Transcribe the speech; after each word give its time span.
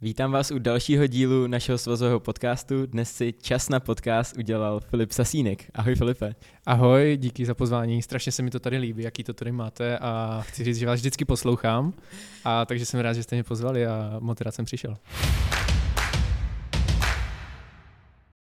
Vítám 0.00 0.32
vás 0.32 0.50
u 0.50 0.58
dalšího 0.58 1.06
dílu 1.06 1.46
našeho 1.46 1.78
svazového 1.78 2.20
podcastu. 2.20 2.86
Dnes 2.86 3.12
si 3.12 3.32
čas 3.32 3.68
na 3.68 3.80
podcast 3.80 4.36
udělal 4.36 4.80
Filip 4.80 5.12
Sasínek. 5.12 5.70
Ahoj 5.74 5.94
Filipe. 5.94 6.34
Ahoj, 6.66 7.16
díky 7.20 7.46
za 7.46 7.54
pozvání. 7.54 8.02
Strašně 8.02 8.32
se 8.32 8.42
mi 8.42 8.50
to 8.50 8.60
tady 8.60 8.78
líbí, 8.78 9.02
jaký 9.02 9.24
to 9.24 9.34
tady 9.34 9.52
máte 9.52 9.98
a 9.98 10.40
chci 10.46 10.64
říct, 10.64 10.76
že 10.76 10.86
vás 10.86 11.00
vždycky 11.00 11.24
poslouchám. 11.24 11.94
A 12.44 12.64
takže 12.64 12.86
jsem 12.86 13.00
rád, 13.00 13.12
že 13.12 13.22
jste 13.22 13.36
mě 13.36 13.44
pozvali 13.44 13.86
a 13.86 14.16
moc 14.20 14.40
rád 14.40 14.54
jsem 14.54 14.64
přišel. 14.64 14.96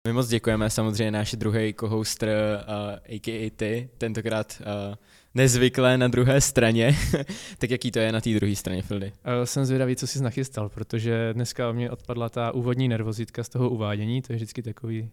My 0.07 0.13
moc 0.13 0.27
děkujeme, 0.27 0.69
samozřejmě 0.69 1.11
náš 1.11 1.33
druhý 1.33 1.73
co-hoster, 1.79 2.65
uh, 2.67 3.15
a.k.a. 3.15 3.51
ty, 3.55 3.89
tentokrát 3.97 4.61
uh, 4.89 4.95
nezvyklé 5.35 5.97
na 5.97 6.07
druhé 6.07 6.41
straně. 6.41 6.95
tak 7.57 7.69
jaký 7.69 7.91
to 7.91 7.99
je 7.99 8.11
na 8.11 8.21
té 8.21 8.29
druhé 8.29 8.55
straně, 8.55 8.81
Fildy? 8.81 9.05
Uh, 9.05 9.43
jsem 9.43 9.65
zvědavý, 9.65 9.95
co 9.95 10.07
jsi 10.07 10.23
nachystal, 10.23 10.69
protože 10.69 11.33
dneska 11.33 11.71
mě 11.71 11.91
odpadla 11.91 12.29
ta 12.29 12.51
úvodní 12.51 12.87
nervozitka 12.87 13.43
z 13.43 13.49
toho 13.49 13.69
uvádění, 13.69 14.21
to 14.21 14.33
je 14.33 14.35
vždycky 14.35 14.61
takový 14.63 15.09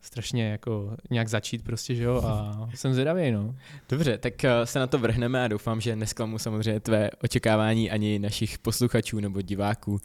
strašně 0.00 0.50
jako 0.50 0.96
nějak 1.10 1.28
začít 1.28 1.64
prostě, 1.64 1.94
že 1.94 2.02
jo, 2.02 2.22
a 2.24 2.68
jsem 2.74 2.92
zvědavý, 2.92 3.30
no. 3.30 3.56
Dobře, 3.88 4.18
tak 4.18 4.34
uh, 4.44 4.50
se 4.64 4.78
na 4.78 4.86
to 4.86 4.98
vrhneme 4.98 5.44
a 5.44 5.48
doufám, 5.48 5.80
že 5.80 5.96
nesklamu 5.96 6.38
samozřejmě 6.38 6.80
tvé 6.80 7.10
očekávání 7.22 7.90
ani 7.90 8.18
našich 8.18 8.58
posluchačů 8.58 9.20
nebo 9.20 9.42
diváků. 9.42 10.00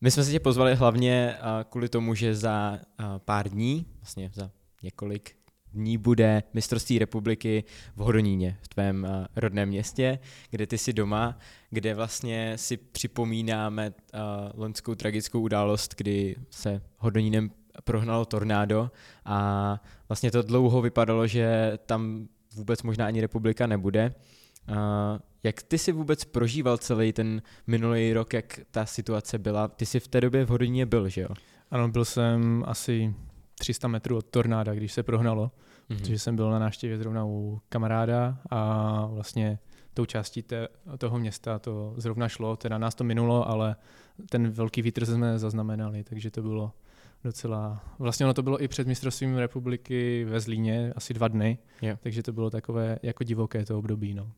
My 0.00 0.10
jsme 0.10 0.24
se 0.24 0.30
tě 0.30 0.40
pozvali 0.40 0.74
hlavně 0.74 1.34
uh, 1.38 1.46
kvůli 1.70 1.88
tomu, 1.88 2.14
že 2.14 2.34
za 2.34 2.78
pár 3.24 3.48
dní, 3.48 3.86
vlastně 4.00 4.30
za 4.34 4.50
několik 4.82 5.36
dní 5.74 5.98
bude 5.98 6.42
mistrovství 6.54 6.98
republiky 6.98 7.64
v 7.96 8.00
Hodoníně, 8.00 8.58
v 8.62 8.68
tvém 8.68 9.06
uh, 9.10 9.26
rodném 9.36 9.68
městě, 9.68 10.18
kde 10.50 10.66
ty 10.66 10.78
jsi 10.78 10.92
doma, 10.92 11.38
kde 11.70 11.94
vlastně 11.94 12.58
si 12.58 12.76
připomínáme 12.76 13.90
uh, 13.90 14.20
loňskou 14.54 14.94
tragickou 14.94 15.40
událost, 15.40 15.94
kdy 15.96 16.36
se 16.50 16.82
Hodonínem 16.98 17.50
prohnalo 17.84 18.24
tornádo 18.24 18.90
a 19.24 19.80
vlastně 20.08 20.30
to 20.30 20.42
dlouho 20.42 20.82
vypadalo, 20.82 21.26
že 21.26 21.78
tam 21.86 22.28
vůbec 22.54 22.82
možná 22.82 23.06
ani 23.06 23.20
republika 23.20 23.66
nebude. 23.66 24.14
Uh, 24.68 24.76
jak 25.42 25.62
ty 25.62 25.78
si 25.78 25.92
vůbec 25.92 26.24
prožíval 26.24 26.78
celý 26.78 27.12
ten 27.12 27.42
minulý 27.66 28.12
rok, 28.12 28.32
jak 28.32 28.60
ta 28.70 28.86
situace 28.86 29.38
byla? 29.38 29.68
Ty 29.68 29.86
jsi 29.86 30.00
v 30.00 30.08
té 30.08 30.20
době 30.20 30.44
v 30.44 30.48
Hodině 30.48 30.86
byl, 30.86 31.08
že 31.08 31.20
jo? 31.20 31.28
Ano, 31.70 31.88
byl 31.88 32.04
jsem 32.04 32.64
asi 32.66 33.14
300 33.58 33.88
metrů 33.88 34.16
od 34.16 34.26
tornáda, 34.26 34.74
když 34.74 34.92
se 34.92 35.02
prohnalo, 35.02 35.46
mm-hmm. 35.46 35.98
protože 35.98 36.18
jsem 36.18 36.36
byl 36.36 36.50
na 36.50 36.58
návštěvě 36.58 36.98
zrovna 36.98 37.24
u 37.24 37.60
kamaráda 37.68 38.38
a 38.50 39.06
vlastně 39.06 39.58
tou 39.94 40.04
částí 40.04 40.42
té, 40.42 40.68
toho 40.98 41.18
města 41.18 41.58
to 41.58 41.94
zrovna 41.96 42.28
šlo, 42.28 42.56
teda 42.56 42.78
nás 42.78 42.94
to 42.94 43.04
minulo, 43.04 43.48
ale 43.48 43.76
ten 44.30 44.50
velký 44.50 44.82
vítr 44.82 45.06
jsme 45.06 45.38
zaznamenali, 45.38 46.04
takže 46.04 46.30
to 46.30 46.42
bylo 46.42 46.72
docela, 47.24 47.84
vlastně 47.98 48.26
ono 48.26 48.34
to 48.34 48.42
bylo 48.42 48.62
i 48.62 48.68
před 48.68 48.86
mistrovstvím 48.86 49.36
republiky 49.36 50.24
ve 50.24 50.40
Zlíně, 50.40 50.92
asi 50.96 51.14
dva 51.14 51.28
dny, 51.28 51.58
yeah. 51.82 51.98
takže 52.02 52.22
to 52.22 52.32
bylo 52.32 52.50
takové 52.50 52.98
jako 53.02 53.24
divoké 53.24 53.64
to 53.64 53.78
období, 53.78 54.14
no. 54.14 54.32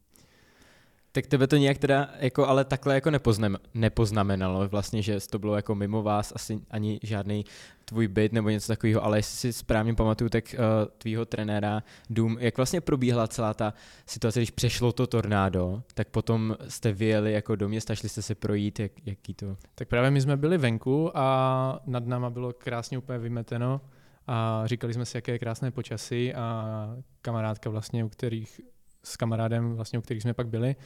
Tak 1.16 1.26
tebe 1.26 1.46
to 1.46 1.56
nějak 1.56 1.78
teda 1.78 2.08
jako 2.18 2.46
ale 2.46 2.64
takhle 2.64 2.94
jako 2.94 3.10
nepoznam, 3.10 3.56
nepoznamenalo 3.74 4.68
vlastně, 4.68 5.02
že 5.02 5.18
to 5.30 5.38
bylo 5.38 5.56
jako 5.56 5.74
mimo 5.74 6.02
vás 6.02 6.32
asi 6.36 6.60
ani 6.70 7.00
žádný 7.02 7.44
tvůj 7.84 8.08
byt 8.08 8.32
nebo 8.32 8.50
něco 8.50 8.66
takového, 8.66 9.04
ale 9.04 9.18
jestli 9.18 9.36
si 9.36 9.52
správně 9.52 9.94
pamatuju, 9.94 10.30
tak 10.30 10.44
uh, 10.58 10.92
tvýho 10.98 11.24
trenéra 11.24 11.82
Dům, 12.10 12.36
jak 12.40 12.56
vlastně 12.56 12.80
probíhala 12.80 13.28
celá 13.28 13.54
ta 13.54 13.74
situace, 14.06 14.38
když 14.40 14.50
přešlo 14.50 14.92
to 14.92 15.06
tornádo, 15.06 15.82
tak 15.94 16.08
potom 16.08 16.56
jste 16.68 16.92
vyjeli 16.92 17.32
jako 17.32 17.56
do 17.56 17.68
města, 17.68 17.94
šli 17.94 18.08
jste 18.08 18.22
se 18.22 18.34
projít, 18.34 18.80
jak, 18.80 18.92
jaký 19.06 19.34
to? 19.34 19.56
Tak 19.74 19.88
právě 19.88 20.10
my 20.10 20.20
jsme 20.20 20.36
byli 20.36 20.58
venku 20.58 21.18
a 21.18 21.80
nad 21.86 22.06
náma 22.06 22.30
bylo 22.30 22.52
krásně 22.52 22.98
úplně 22.98 23.18
vymeteno 23.18 23.80
a 24.26 24.62
říkali 24.64 24.94
jsme 24.94 25.04
si, 25.04 25.16
jaké 25.16 25.32
je 25.32 25.38
krásné 25.38 25.70
počasí 25.70 26.34
a 26.34 26.96
kamarádka 27.22 27.70
vlastně, 27.70 28.04
u 28.04 28.08
kterých 28.08 28.60
s 29.06 29.16
kamarádem, 29.16 29.74
vlastně, 29.74 29.98
u 29.98 30.02
kterých 30.02 30.22
jsme 30.22 30.34
pak 30.34 30.48
byli, 30.48 30.76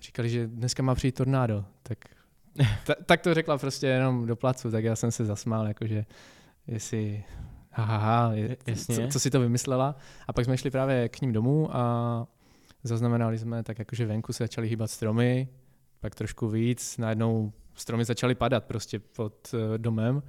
říkali, 0.00 0.28
že 0.28 0.46
dneska 0.46 0.82
má 0.82 0.94
přijít 0.94 1.14
tornádo, 1.14 1.64
tak, 1.82 1.98
ta, 2.86 2.94
tak 3.06 3.20
to 3.20 3.34
řekla 3.34 3.58
prostě 3.58 3.86
jenom 3.86 4.26
do 4.26 4.36
placu, 4.36 4.70
tak 4.70 4.84
já 4.84 4.96
jsem 4.96 5.10
se 5.10 5.24
zasmál, 5.24 5.66
jakože 5.66 6.04
jestli 6.66 7.24
ha, 7.70 7.84
ha, 7.84 8.32
je, 8.32 8.56
Jasně. 8.66 8.94
Co, 8.94 9.02
co 9.08 9.20
si 9.20 9.30
to 9.30 9.40
vymyslela. 9.40 9.96
A 10.26 10.32
pak 10.32 10.44
jsme 10.44 10.56
šli 10.56 10.70
právě 10.70 11.08
k 11.08 11.20
ním 11.20 11.32
domů 11.32 11.76
a 11.76 12.26
zaznamenali 12.82 13.38
jsme 13.38 13.62
tak 13.62 13.78
jakože 13.78 14.06
venku 14.06 14.32
se 14.32 14.44
začaly 14.44 14.68
hýbat 14.68 14.90
stromy, 14.90 15.48
pak 16.00 16.14
trošku 16.14 16.48
víc, 16.48 16.98
najednou 16.98 17.52
stromy 17.74 18.04
začaly 18.04 18.34
padat 18.34 18.64
prostě 18.64 18.98
pod 18.98 19.54
uh, 19.54 19.78
domem 19.78 20.22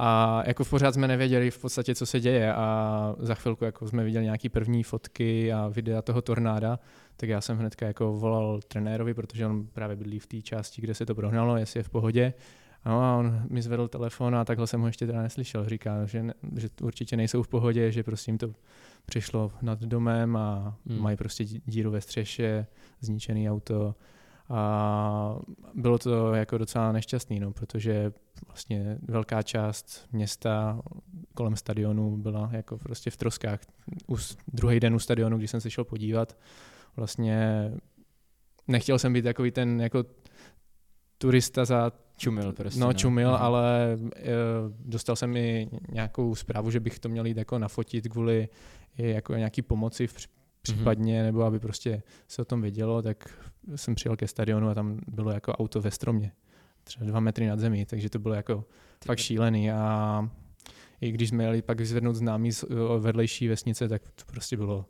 a 0.00 0.42
jako 0.46 0.64
v 0.64 0.70
pořád 0.70 0.94
jsme 0.94 1.08
nevěděli 1.08 1.50
v 1.50 1.58
podstatě, 1.58 1.94
co 1.94 2.06
se 2.06 2.20
děje 2.20 2.54
a 2.54 3.14
za 3.18 3.34
chvilku 3.34 3.64
jako 3.64 3.88
jsme 3.88 4.04
viděli 4.04 4.24
nějaké 4.24 4.48
první 4.48 4.82
fotky 4.82 5.52
a 5.52 5.68
videa 5.68 6.02
toho 6.02 6.22
tornáda, 6.22 6.78
tak 7.16 7.28
já 7.28 7.40
jsem 7.40 7.58
hnedka 7.58 7.86
jako 7.86 8.12
volal 8.12 8.60
trenérovi, 8.68 9.14
protože 9.14 9.46
on 9.46 9.66
právě 9.66 9.96
bydlí 9.96 10.18
v 10.18 10.26
té 10.26 10.42
části, 10.42 10.82
kde 10.82 10.94
se 10.94 11.06
to 11.06 11.14
prohnalo, 11.14 11.56
jestli 11.56 11.80
je 11.80 11.84
v 11.84 11.90
pohodě. 11.90 12.34
No 12.86 13.02
a 13.02 13.16
on 13.16 13.42
mi 13.50 13.62
zvedl 13.62 13.88
telefon 13.88 14.36
a 14.36 14.44
takhle 14.44 14.66
jsem 14.66 14.80
ho 14.80 14.86
ještě 14.86 15.06
teda 15.06 15.22
neslyšel. 15.22 15.68
Říká, 15.68 16.06
že, 16.06 16.22
ne, 16.22 16.34
že 16.56 16.68
určitě 16.82 17.16
nejsou 17.16 17.42
v 17.42 17.48
pohodě, 17.48 17.92
že 17.92 18.02
prostě 18.02 18.30
jim 18.30 18.38
to 18.38 18.54
přišlo 19.06 19.52
nad 19.62 19.80
domem 19.80 20.36
a 20.36 20.76
hmm. 20.86 21.02
mají 21.02 21.16
prostě 21.16 21.44
díru 21.44 21.90
ve 21.90 22.00
střeše, 22.00 22.66
zničený 23.00 23.50
auto 23.50 23.94
a 24.50 25.38
bylo 25.74 25.98
to 25.98 26.34
jako 26.34 26.58
docela 26.58 26.92
nešťastný, 26.92 27.40
no, 27.40 27.52
protože 27.52 28.12
vlastně 28.46 28.98
velká 29.02 29.42
část 29.42 30.08
města 30.12 30.80
kolem 31.34 31.56
stadionu 31.56 32.16
byla 32.16 32.48
jako 32.52 32.78
prostě 32.78 33.10
v 33.10 33.16
troskách. 33.16 33.60
Už 34.06 34.36
druhý 34.52 34.80
den 34.80 34.94
u 34.94 34.98
stadionu, 34.98 35.38
když 35.38 35.50
jsem 35.50 35.60
se 35.60 35.70
šel 35.70 35.84
podívat, 35.84 36.36
vlastně 36.96 37.70
nechtěl 38.68 38.98
jsem 38.98 39.12
být 39.12 39.22
takový 39.22 39.50
ten 39.50 39.80
jako 39.80 40.04
turista 41.18 41.64
za 41.64 41.92
Čumil 42.18 42.52
prostě. 42.52 42.80
No, 42.80 42.86
no. 42.86 42.92
čumil, 42.92 43.30
no. 43.30 43.42
ale 43.42 43.98
e, 44.16 44.30
dostal 44.78 45.16
jsem 45.16 45.36
i 45.36 45.68
nějakou 45.92 46.34
zprávu, 46.34 46.70
že 46.70 46.80
bych 46.80 46.98
to 46.98 47.08
měl 47.08 47.26
jít 47.26 47.36
jako 47.36 47.58
nafotit 47.58 48.08
kvůli 48.08 48.48
jako 48.96 49.34
nějaký 49.34 49.62
pomoci 49.62 50.06
v 50.06 50.28
případně, 50.62 51.20
mm-hmm. 51.20 51.24
nebo 51.24 51.42
aby 51.42 51.58
prostě 51.58 52.02
se 52.28 52.42
o 52.42 52.44
tom 52.44 52.62
vědělo, 52.62 53.02
tak 53.02 53.48
jsem 53.76 53.94
přijel 53.94 54.16
ke 54.16 54.28
stadionu 54.28 54.68
a 54.68 54.74
tam 54.74 55.00
bylo 55.08 55.30
jako 55.30 55.52
auto 55.52 55.80
ve 55.80 55.90
stromě, 55.90 56.32
třeba 56.84 57.06
dva 57.06 57.20
metry 57.20 57.46
nad 57.46 57.58
zemí, 57.58 57.84
takže 57.84 58.10
to 58.10 58.18
bylo 58.18 58.34
jako 58.34 58.64
Ty 58.98 59.06
fakt 59.06 59.18
šílený 59.18 59.70
a 59.70 60.30
i 61.00 61.12
když 61.12 61.28
jsme 61.28 61.44
jeli 61.44 61.62
pak 61.62 61.78
vyzvednout 61.78 62.16
známý 62.16 62.52
z 62.52 62.64
vedlejší 62.98 63.48
vesnice, 63.48 63.88
tak 63.88 64.02
to 64.02 64.24
prostě 64.26 64.56
bylo 64.56 64.84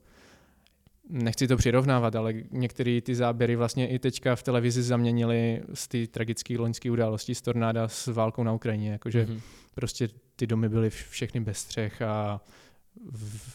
nechci 1.09 1.49
to 1.49 1.57
přirovnávat, 1.57 2.17
ale 2.17 2.35
některé 2.51 3.01
ty 3.01 3.15
záběry 3.15 3.57
vlastně 3.57 3.89
i 3.89 3.99
teďka 3.99 4.37
v 4.37 4.43
televizi 4.43 4.83
zaměnili 4.83 5.63
z 5.75 5.89
té 5.89 6.07
tragické 6.07 6.59
loňské 6.59 6.91
události 6.91 7.35
z 7.35 7.43
tornáda 7.43 7.89
s 7.89 8.07
válkou 8.07 8.43
na 8.43 8.53
Ukrajině, 8.53 8.91
jakože 8.91 9.27
mm-hmm. 9.27 9.41
prostě 9.75 10.09
ty 10.37 10.47
domy 10.47 10.69
byly 10.69 10.91
všechny 10.91 11.41
bez 11.41 11.59
střech 11.59 12.03
a 12.03 12.41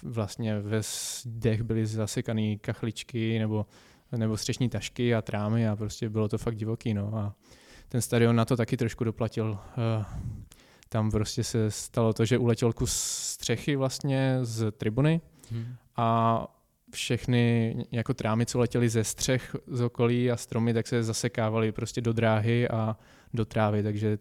vlastně 0.03 0.59
ve 0.59 0.81
dech 1.25 1.63
byly 1.63 1.85
zasekané 1.85 2.55
kachličky 2.61 3.39
nebo, 3.39 3.65
nebo 4.17 4.37
střešní 4.37 4.69
tašky 4.69 5.15
a 5.15 5.21
trámy 5.21 5.67
a 5.67 5.75
prostě 5.75 6.09
bylo 6.09 6.27
to 6.27 6.37
fakt 6.37 6.55
divoký. 6.55 6.93
No. 6.93 7.17
A 7.17 7.35
ten 7.89 8.01
stadion 8.01 8.35
na 8.35 8.45
to 8.45 8.57
taky 8.57 8.77
trošku 8.77 9.03
doplatil. 9.03 9.57
Eh, 9.71 10.05
tam 10.89 11.11
prostě 11.11 11.43
se 11.43 11.71
stalo 11.71 12.13
to, 12.13 12.25
že 12.25 12.37
uletěl 12.37 12.73
kus 12.73 12.93
střechy 12.93 13.75
vlastně 13.75 14.39
z 14.41 14.71
tribuny 14.71 15.21
hmm. 15.51 15.75
a 15.95 16.47
všechny 16.91 17.75
jako 17.91 18.13
trámy, 18.13 18.45
co 18.45 18.59
letěly 18.59 18.89
ze 18.89 19.03
střech 19.03 19.55
z 19.67 19.81
okolí 19.81 20.31
a 20.31 20.37
stromy, 20.37 20.73
tak 20.73 20.87
se 20.87 21.03
zasekávaly 21.03 21.71
prostě 21.71 22.01
do 22.01 22.13
dráhy 22.13 22.69
a 22.69 22.97
do 23.33 23.45
trávy, 23.45 23.83
takže 23.83 24.17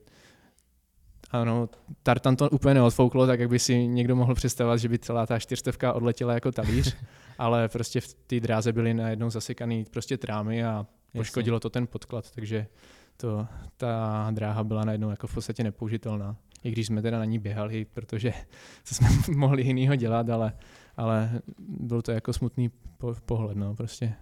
ano, 1.33 1.69
tartan 2.03 2.37
to 2.37 2.51
úplně 2.51 2.75
neodfouklo, 2.75 3.27
tak 3.27 3.41
jak 3.41 3.49
by 3.49 3.59
si 3.59 3.87
někdo 3.87 4.17
mohl 4.17 4.35
představovat, 4.35 4.77
že 4.77 4.89
by 4.89 4.99
celá 4.99 5.27
ta 5.27 5.39
čtyřstovka 5.39 5.93
odletěla 5.93 6.35
jako 6.35 6.53
talíř, 6.53 6.97
ale 7.39 7.69
prostě 7.69 8.01
v 8.01 8.15
té 8.15 8.41
dráze 8.41 8.73
byly 8.73 8.95
najednou 8.95 9.31
zasekaný 9.31 9.85
prostě 9.91 10.17
trámy 10.17 10.65
a 10.65 10.87
poškodilo 11.13 11.61
to 11.61 11.71
ten 11.71 11.87
podklad, 11.87 12.31
takže 12.31 12.67
to, 13.17 13.47
ta 13.77 14.29
dráha 14.31 14.65
byla 14.65 14.85
najednou 14.85 15.11
jako 15.11 15.27
v 15.27 15.35
podstatě 15.35 15.65
nepoužitelná. 15.65 16.37
I 16.65 16.71
když 16.71 16.87
jsme 16.87 17.03
teda 17.03 17.19
na 17.19 17.25
ní 17.25 17.39
běhali, 17.39 17.85
protože 17.85 18.33
co 18.85 18.95
jsme 18.95 19.09
mohli 19.37 19.63
jinýho 19.63 19.97
dělat, 19.97 20.29
ale, 20.29 20.53
ale 20.97 21.41
byl 21.59 22.03
to 22.03 22.13
jako 22.13 22.33
smutný 22.33 22.71
po, 22.99 23.15
pohled, 23.27 23.57
no, 23.57 23.75
prostě. 23.75 24.15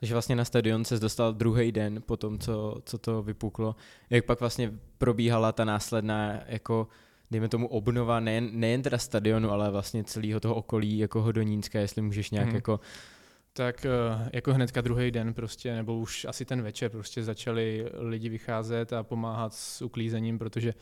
Takže 0.00 0.14
vlastně 0.14 0.36
na 0.36 0.44
stadion 0.44 0.84
se 0.84 0.98
dostal 0.98 1.32
druhý 1.32 1.72
den 1.72 2.02
po 2.06 2.16
tom, 2.16 2.38
co, 2.38 2.76
co 2.84 2.98
to 2.98 3.22
vypuklo. 3.22 3.76
Jak 4.10 4.24
pak 4.24 4.40
vlastně 4.40 4.72
probíhala 4.98 5.52
ta 5.52 5.64
následná 5.64 6.40
jako 6.46 6.88
dejme 7.30 7.48
tomu 7.48 7.68
obnova 7.68 8.20
nejen, 8.20 8.50
nejen 8.52 8.82
teda 8.82 8.98
stadionu, 8.98 9.50
ale 9.50 9.70
vlastně 9.70 10.04
celého 10.04 10.40
toho 10.40 10.54
okolí 10.54 10.98
jako 10.98 11.22
Hodonínska, 11.22 11.80
jestli 11.80 12.02
můžeš 12.02 12.30
nějak 12.30 12.46
hmm. 12.46 12.54
jako 12.54 12.80
tak 13.52 13.86
eh, 13.86 14.30
jako 14.32 14.54
hnedka 14.54 14.80
druhý 14.80 15.10
den 15.10 15.34
prostě, 15.34 15.74
nebo 15.74 15.98
už 15.98 16.24
asi 16.24 16.44
ten 16.44 16.62
večer 16.62 16.90
prostě 16.90 17.22
začali 17.22 17.86
lidi 17.94 18.28
vycházet 18.28 18.92
a 18.92 19.02
pomáhat 19.02 19.54
s 19.54 19.82
uklízením, 19.82 20.38
protože 20.38 20.74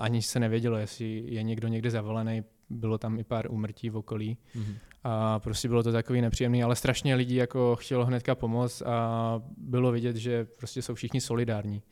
ani 0.00 0.22
se 0.22 0.40
nevědělo, 0.40 0.76
jestli 0.76 1.22
je 1.26 1.42
někdo 1.42 1.68
někde 1.68 1.90
zavolený, 1.90 2.44
bylo 2.70 2.98
tam 2.98 3.18
i 3.18 3.24
pár 3.24 3.46
úmrtí 3.50 3.90
v 3.90 3.96
okolí. 3.96 4.38
Mm-hmm. 4.56 4.76
A 5.04 5.38
prostě 5.38 5.68
bylo 5.68 5.82
to 5.82 5.92
takový 5.92 6.20
nepříjemný, 6.20 6.62
ale 6.62 6.76
strašně 6.76 7.14
lidí 7.14 7.34
jako 7.34 7.76
chtělo 7.76 8.04
hnedka 8.04 8.34
pomoct 8.34 8.82
a 8.82 9.42
bylo 9.56 9.92
vidět, 9.92 10.16
že 10.16 10.44
prostě 10.44 10.82
jsou 10.82 10.94
všichni 10.94 11.20
solidární. 11.20 11.82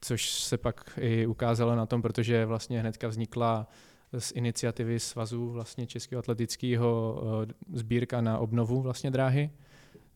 Což 0.00 0.30
se 0.30 0.58
pak 0.58 0.98
i 1.00 1.26
ukázalo 1.26 1.76
na 1.76 1.86
tom, 1.86 2.02
protože 2.02 2.46
vlastně 2.46 2.80
hnedka 2.80 3.08
vznikla 3.08 3.68
z 4.18 4.32
iniciativy 4.32 5.00
svazu 5.00 5.50
vlastně 5.50 5.86
Českého 5.86 6.18
atletického 6.18 7.22
eh, 7.42 7.54
sbírka 7.72 8.20
na 8.20 8.38
obnovu 8.38 8.82
vlastně 8.82 9.10
dráhy, 9.10 9.50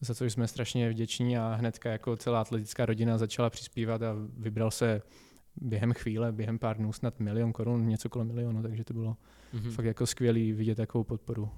za 0.01 0.15
což 0.15 0.33
jsme 0.33 0.49
strašně 0.49 0.91
vděční 0.91 1.39
a 1.39 1.55
hnedka 1.55 1.91
jako 1.91 2.17
celá 2.17 2.41
atletická 2.41 2.87
rodina 2.87 3.19
začala 3.19 3.51
přispívat 3.51 4.03
a 4.03 4.15
vybral 4.39 4.71
se 4.71 5.03
během 5.57 5.93
chvíle, 5.93 6.33
během 6.33 6.59
pár 6.59 6.77
dnů 6.77 6.93
snad 6.93 7.21
milion 7.21 7.53
korun, 7.53 7.89
něco 7.89 8.09
kolem 8.09 8.27
milionu, 8.27 8.63
takže 8.63 8.85
to 8.85 8.95
bylo 8.95 9.17
mm-hmm. 9.55 9.71
fakt 9.71 9.85
jako 9.85 10.07
skvělý 10.07 10.53
vidět 10.53 10.75
takovou 10.75 11.05
podporu. 11.05 11.51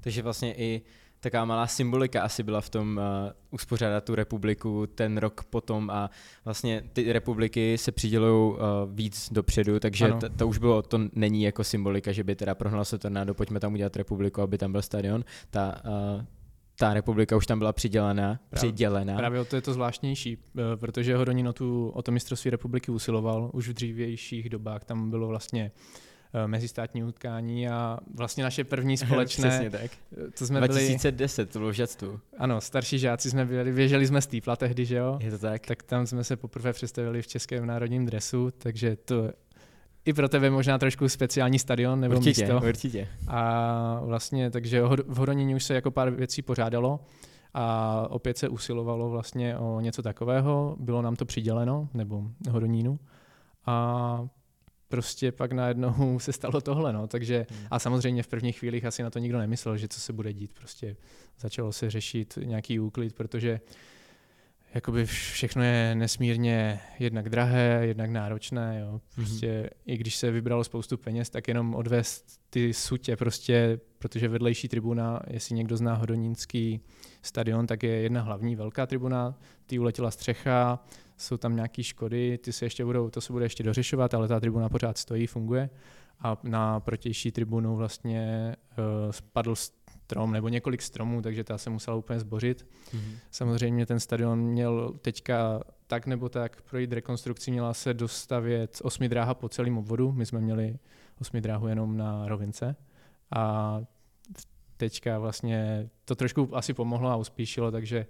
Takže 0.00 0.22
vlastně 0.22 0.54
i 0.54 0.82
taková 1.20 1.44
malá 1.44 1.66
symbolika 1.66 2.22
asi 2.22 2.42
byla 2.42 2.60
v 2.60 2.68
tom 2.68 3.00
uh, 3.24 3.32
uspořádat 3.50 4.04
tu 4.04 4.14
republiku 4.14 4.86
ten 4.86 5.18
rok 5.18 5.44
potom 5.44 5.90
a 5.90 6.10
vlastně 6.44 6.82
ty 6.92 7.12
republiky 7.12 7.78
se 7.78 7.92
přidělují 7.92 8.52
uh, 8.52 8.58
víc 8.94 9.32
dopředu, 9.32 9.80
takže 9.80 10.12
to, 10.20 10.28
to 10.28 10.48
už 10.48 10.58
bylo, 10.58 10.82
to 10.82 11.00
není 11.12 11.42
jako 11.42 11.64
symbolika, 11.64 12.12
že 12.12 12.24
by 12.24 12.36
teda 12.36 12.54
prohnal 12.54 12.84
se 12.84 12.98
tornádo, 12.98 13.34
pojďme 13.34 13.60
tam 13.60 13.72
udělat 13.72 13.96
republiku, 13.96 14.42
aby 14.42 14.58
tam 14.58 14.72
byl 14.72 14.82
stadion. 14.82 15.24
Ta, 15.50 15.82
uh, 15.84 16.24
ta 16.78 16.94
republika 16.94 17.36
už 17.36 17.46
tam 17.46 17.58
byla 17.58 17.72
přidělená, 17.72 18.40
právě, 18.50 18.56
přidělená. 18.56 19.16
Právě 19.16 19.40
o 19.40 19.44
to 19.44 19.56
je 19.56 19.62
to 19.62 19.72
zvláštnější, 19.72 20.38
protože 20.76 21.16
Hodonín 21.16 21.48
o, 21.48 21.52
tu, 21.52 21.88
o 21.88 22.02
to 22.02 22.12
mistrovství 22.12 22.50
republiky 22.50 22.90
usiloval 22.90 23.50
už 23.52 23.68
v 23.68 23.72
dřívějších 23.72 24.48
dobách, 24.48 24.84
tam 24.84 25.10
bylo 25.10 25.28
vlastně 25.28 25.70
Eh, 26.34 26.48
mezistátní 26.48 27.04
utkání 27.04 27.68
a 27.68 27.98
vlastně 28.14 28.44
naše 28.44 28.64
první 28.64 28.96
společné... 28.96 29.48
Přesně 29.48 29.70
tak. 29.70 29.90
To 30.38 30.46
jsme 30.46 30.60
2010, 30.60 31.42
byli, 31.42 31.52
to 31.52 31.58
bylo 31.58 31.72
v 31.72 32.20
Ano, 32.38 32.60
starší 32.60 32.98
žáci 32.98 33.30
jsme 33.30 33.44
byli, 33.44 33.72
běželi 33.72 34.06
jsme 34.06 34.22
z 34.22 34.26
Týpla 34.26 34.56
tehdy, 34.56 34.84
že 34.84 34.96
jo? 34.96 35.18
Je 35.20 35.30
to 35.30 35.38
tak. 35.38 35.66
Tak 35.66 35.82
tam 35.82 36.06
jsme 36.06 36.24
se 36.24 36.36
poprvé 36.36 36.72
představili 36.72 37.22
v 37.22 37.26
českém 37.26 37.66
národním 37.66 38.06
dresu, 38.06 38.50
takže 38.58 38.96
to 38.96 39.30
i 40.08 40.12
pro 40.12 40.28
tebe 40.28 40.50
možná 40.50 40.78
trošku 40.78 41.08
speciální 41.08 41.58
stadion 41.58 42.00
nebo 42.00 42.16
určitě, 42.16 42.42
místo. 42.42 42.66
Určitě, 42.68 43.08
A 43.26 44.00
vlastně, 44.04 44.50
takže 44.50 44.82
v 44.82 45.16
Horonění 45.16 45.54
už 45.54 45.64
se 45.64 45.74
jako 45.74 45.90
pár 45.90 46.10
věcí 46.10 46.42
pořádalo 46.42 47.00
a 47.54 48.06
opět 48.10 48.38
se 48.38 48.48
usilovalo 48.48 49.10
vlastně 49.10 49.56
o 49.56 49.80
něco 49.80 50.02
takového, 50.02 50.76
bylo 50.80 51.02
nám 51.02 51.16
to 51.16 51.24
přiděleno, 51.24 51.88
nebo 51.94 52.24
Horonínu. 52.50 52.98
A 53.66 54.28
prostě 54.88 55.32
pak 55.32 55.52
najednou 55.52 56.18
se 56.20 56.32
stalo 56.32 56.60
tohle, 56.60 56.92
no, 56.92 57.06
takže 57.06 57.46
hmm. 57.50 57.66
a 57.70 57.78
samozřejmě 57.78 58.22
v 58.22 58.28
prvních 58.28 58.58
chvílích 58.58 58.84
asi 58.84 59.02
na 59.02 59.10
to 59.10 59.18
nikdo 59.18 59.38
nemyslel, 59.38 59.76
že 59.76 59.88
co 59.88 60.00
se 60.00 60.12
bude 60.12 60.32
dít, 60.32 60.52
prostě 60.52 60.96
začalo 61.40 61.72
se 61.72 61.90
řešit 61.90 62.38
nějaký 62.44 62.80
úklid, 62.80 63.14
protože 63.14 63.60
jakoby 64.74 65.06
všechno 65.06 65.62
je 65.62 65.94
nesmírně 65.94 66.80
jednak 66.98 67.28
drahé, 67.28 67.80
jednak 67.82 68.10
náročné, 68.10 68.78
jo. 68.80 69.00
Prostě 69.14 69.62
mm-hmm. 69.62 69.76
i 69.86 69.96
když 69.96 70.16
se 70.16 70.30
vybralo 70.30 70.64
spoustu 70.64 70.96
peněz, 70.96 71.30
tak 71.30 71.48
jenom 71.48 71.74
odvést 71.74 72.40
ty 72.50 72.74
sutě 72.74 73.16
prostě, 73.16 73.80
protože 73.98 74.28
vedlejší 74.28 74.68
tribuna, 74.68 75.20
jestli 75.30 75.54
někdo 75.54 75.76
zná 75.76 75.94
Hodonínský 75.94 76.80
stadion, 77.22 77.66
tak 77.66 77.82
je 77.82 77.90
jedna 77.90 78.20
hlavní 78.20 78.56
velká 78.56 78.86
tribuna, 78.86 79.38
ty 79.66 79.78
uletěla 79.78 80.10
střecha, 80.10 80.84
jsou 81.16 81.36
tam 81.36 81.56
nějaké 81.56 81.82
škody, 81.82 82.38
ty 82.38 82.52
se 82.52 82.66
ještě 82.66 82.84
budou, 82.84 83.10
to 83.10 83.20
se 83.20 83.32
bude 83.32 83.44
ještě 83.44 83.62
dořešovat, 83.62 84.14
ale 84.14 84.28
ta 84.28 84.40
tribuna 84.40 84.68
pořád 84.68 84.98
stojí, 84.98 85.26
funguje. 85.26 85.70
A 86.20 86.36
na 86.42 86.80
protější 86.80 87.30
tribunu 87.30 87.76
vlastně 87.76 88.54
uh, 88.78 89.10
spadl 89.10 89.54
strom 90.08 90.32
nebo 90.32 90.48
několik 90.48 90.82
stromů, 90.82 91.22
takže 91.22 91.44
ta 91.44 91.58
se 91.58 91.70
musela 91.70 91.96
úplně 91.96 92.20
zbořit. 92.20 92.66
Mm-hmm. 92.92 93.16
Samozřejmě 93.30 93.86
ten 93.86 94.00
stadion 94.00 94.38
měl 94.38 94.94
teďka 95.02 95.60
tak 95.86 96.06
nebo 96.06 96.28
tak 96.28 96.62
projít 96.62 96.92
rekonstrukcí, 96.92 97.50
měla 97.50 97.74
se 97.74 97.94
dostavět 97.94 98.78
osmi 98.82 99.08
dráha 99.08 99.34
po 99.34 99.48
celém 99.48 99.78
obvodu, 99.78 100.12
my 100.12 100.26
jsme 100.26 100.40
měli 100.40 100.78
osmi 101.20 101.40
dráhu 101.40 101.68
jenom 101.68 101.96
na 101.96 102.28
rovince 102.28 102.76
a 103.30 103.80
teďka 104.76 105.18
vlastně 105.18 105.88
to 106.04 106.14
trošku 106.14 106.56
asi 106.56 106.74
pomohlo 106.74 107.10
a 107.10 107.16
uspíšilo, 107.16 107.70
takže 107.70 108.06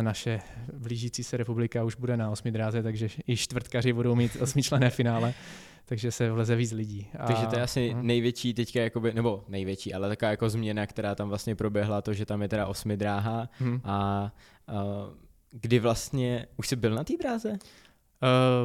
naše 0.00 0.40
blížící 0.72 1.24
se 1.24 1.36
republika 1.36 1.84
už 1.84 1.96
bude 1.96 2.16
na 2.16 2.30
osmi 2.30 2.50
dráze, 2.50 2.82
takže 2.82 3.08
i 3.26 3.36
čtvrtkaři 3.36 3.92
budou 3.92 4.14
mít 4.14 4.36
osmičlené 4.40 4.90
finále, 4.90 5.34
takže 5.84 6.12
se 6.12 6.30
vleze 6.30 6.56
víc 6.56 6.72
lidí. 6.72 7.08
A, 7.18 7.26
takže 7.26 7.46
to 7.46 7.56
je 7.56 7.62
asi 7.62 7.94
uh, 7.94 8.02
největší 8.02 8.54
teďka, 8.54 8.80
jakoby, 8.80 9.12
nebo 9.14 9.44
největší, 9.48 9.94
ale 9.94 10.08
taková 10.08 10.30
jako 10.30 10.50
změna, 10.50 10.86
která 10.86 11.14
tam 11.14 11.28
vlastně 11.28 11.54
proběhla, 11.54 12.02
to, 12.02 12.12
že 12.12 12.26
tam 12.26 12.42
je 12.42 12.48
teda 12.48 12.66
osmi 12.66 12.96
dráha 12.96 13.48
uh, 13.60 13.68
a 13.84 14.32
uh, 14.68 14.76
kdy 15.50 15.78
vlastně, 15.78 16.46
už 16.56 16.68
jsi 16.68 16.76
byl 16.76 16.94
na 16.94 17.04
té 17.04 17.12
dráze? 17.16 17.50
Uh, 17.50 17.58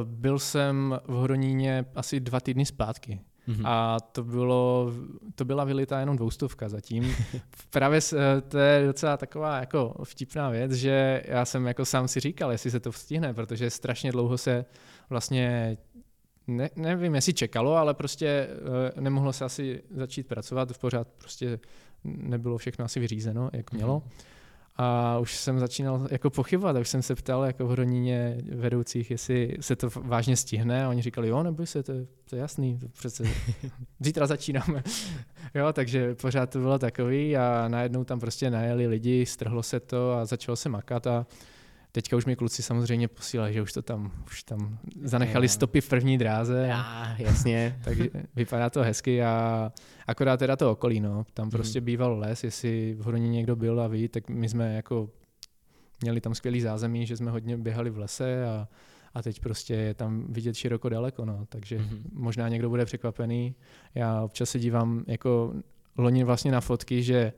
byl 0.04 0.38
jsem 0.38 1.00
v 1.04 1.22
Hroníně 1.22 1.84
asi 1.94 2.20
dva 2.20 2.40
týdny 2.40 2.66
zpátky. 2.66 3.20
Mm-hmm. 3.48 3.62
A 3.64 4.00
to, 4.00 4.24
bylo, 4.24 4.92
to 5.34 5.44
byla 5.44 5.64
vylitá 5.64 6.00
jenom 6.00 6.16
dvoustovka 6.16 6.68
zatím. 6.68 7.14
Právě 7.70 8.00
eh, 8.12 8.40
to 8.40 8.58
je 8.58 8.86
docela 8.86 9.16
taková 9.16 9.60
jako 9.60 9.94
vtipná 10.04 10.50
věc, 10.50 10.72
že 10.72 11.22
já 11.26 11.44
jsem 11.44 11.66
jako 11.66 11.84
sám 11.84 12.08
si 12.08 12.20
říkal, 12.20 12.52
jestli 12.52 12.70
se 12.70 12.80
to 12.80 12.92
stihne, 12.92 13.34
protože 13.34 13.70
strašně 13.70 14.12
dlouho 14.12 14.38
se 14.38 14.64
vlastně 15.10 15.76
ne, 16.46 16.70
nevím, 16.76 17.14
jestli 17.14 17.34
čekalo, 17.34 17.76
ale 17.76 17.94
prostě 17.94 18.48
uh, 18.94 19.02
nemohlo 19.02 19.32
se 19.32 19.44
asi 19.44 19.82
začít 19.90 20.26
pracovat, 20.26 20.72
v 20.72 20.78
pořád 20.78 21.08
prostě 21.18 21.58
nebylo 22.04 22.58
všechno 22.58 22.84
asi 22.84 23.00
vyřízeno, 23.00 23.50
jak 23.52 23.72
mělo. 23.72 23.98
Mm-hmm. 23.98 24.32
A 24.76 25.18
už 25.18 25.36
jsem 25.36 25.58
začínal 25.58 26.08
jako 26.10 26.30
pochybovat, 26.30 26.76
už 26.76 26.88
jsem 26.88 27.02
se 27.02 27.14
ptal 27.14 27.44
jako 27.44 27.66
v 27.66 27.70
Hroníně 27.70 28.38
vedoucích, 28.52 29.10
jestli 29.10 29.56
se 29.60 29.76
to 29.76 29.90
vážně 29.96 30.36
stihne 30.36 30.84
a 30.84 30.88
oni 30.88 31.02
říkali, 31.02 31.28
jo, 31.28 31.42
neboj 31.42 31.66
se, 31.66 31.82
to, 31.82 31.92
to 32.30 32.36
je 32.36 32.40
jasný, 32.40 32.78
to 32.78 32.88
přece 32.88 33.24
zítra 34.00 34.26
začínáme. 34.26 34.82
jo, 35.54 35.72
takže 35.72 36.14
pořád 36.14 36.50
to 36.50 36.58
bylo 36.58 36.78
takový 36.78 37.36
a 37.36 37.68
najednou 37.68 38.04
tam 38.04 38.20
prostě 38.20 38.50
najeli 38.50 38.86
lidi, 38.86 39.26
strhlo 39.26 39.62
se 39.62 39.80
to 39.80 40.12
a 40.12 40.24
začalo 40.24 40.56
se 40.56 40.68
makat 40.68 41.06
a 41.06 41.26
Teďka 41.94 42.16
už 42.16 42.24
mi 42.24 42.36
kluci 42.36 42.62
samozřejmě 42.62 43.08
posílají, 43.08 43.54
že 43.54 43.62
už 43.62 43.72
to 43.72 43.82
tam, 43.82 44.12
už 44.26 44.42
tam 44.42 44.78
zanechali 45.02 45.48
stopy 45.48 45.80
v 45.80 45.88
první 45.88 46.18
dráze. 46.18 46.66
Já, 46.68 47.16
jasně. 47.18 47.78
takže 47.84 48.10
vypadá 48.36 48.70
to 48.70 48.82
hezky 48.82 49.22
a 49.22 49.72
akorát 50.06 50.36
teda 50.36 50.56
to 50.56 50.70
okolí, 50.70 51.00
no. 51.00 51.24
Tam 51.34 51.46
mhm. 51.46 51.50
prostě 51.50 51.78
hmm. 51.78 51.86
býval 51.86 52.18
les, 52.18 52.44
jestli 52.44 52.96
v 52.98 53.06
Hroní 53.06 53.28
někdo 53.28 53.56
byl 53.56 53.80
a 53.80 53.86
ví, 53.86 54.08
tak 54.08 54.28
my 54.28 54.48
jsme 54.48 54.74
jako 54.74 55.10
měli 56.02 56.20
tam 56.20 56.34
skvělý 56.34 56.60
zázemí, 56.60 57.06
že 57.06 57.16
jsme 57.16 57.30
hodně 57.30 57.56
běhali 57.56 57.90
v 57.90 57.98
lese 57.98 58.46
a, 58.46 58.68
a 59.14 59.22
teď 59.22 59.40
prostě 59.40 59.74
je 59.74 59.94
tam 59.94 60.26
vidět 60.28 60.56
široko 60.56 60.88
daleko, 60.88 61.24
no. 61.24 61.46
Takže 61.48 61.78
hmm. 61.78 62.02
možná 62.12 62.48
někdo 62.48 62.68
bude 62.68 62.84
překvapený. 62.84 63.54
Já 63.94 64.22
občas 64.22 64.50
se 64.50 64.58
dívám 64.58 65.04
jako 65.06 65.54
loni 65.98 66.24
vlastně 66.24 66.52
na 66.52 66.60
fotky, 66.60 67.02
že 67.02 67.32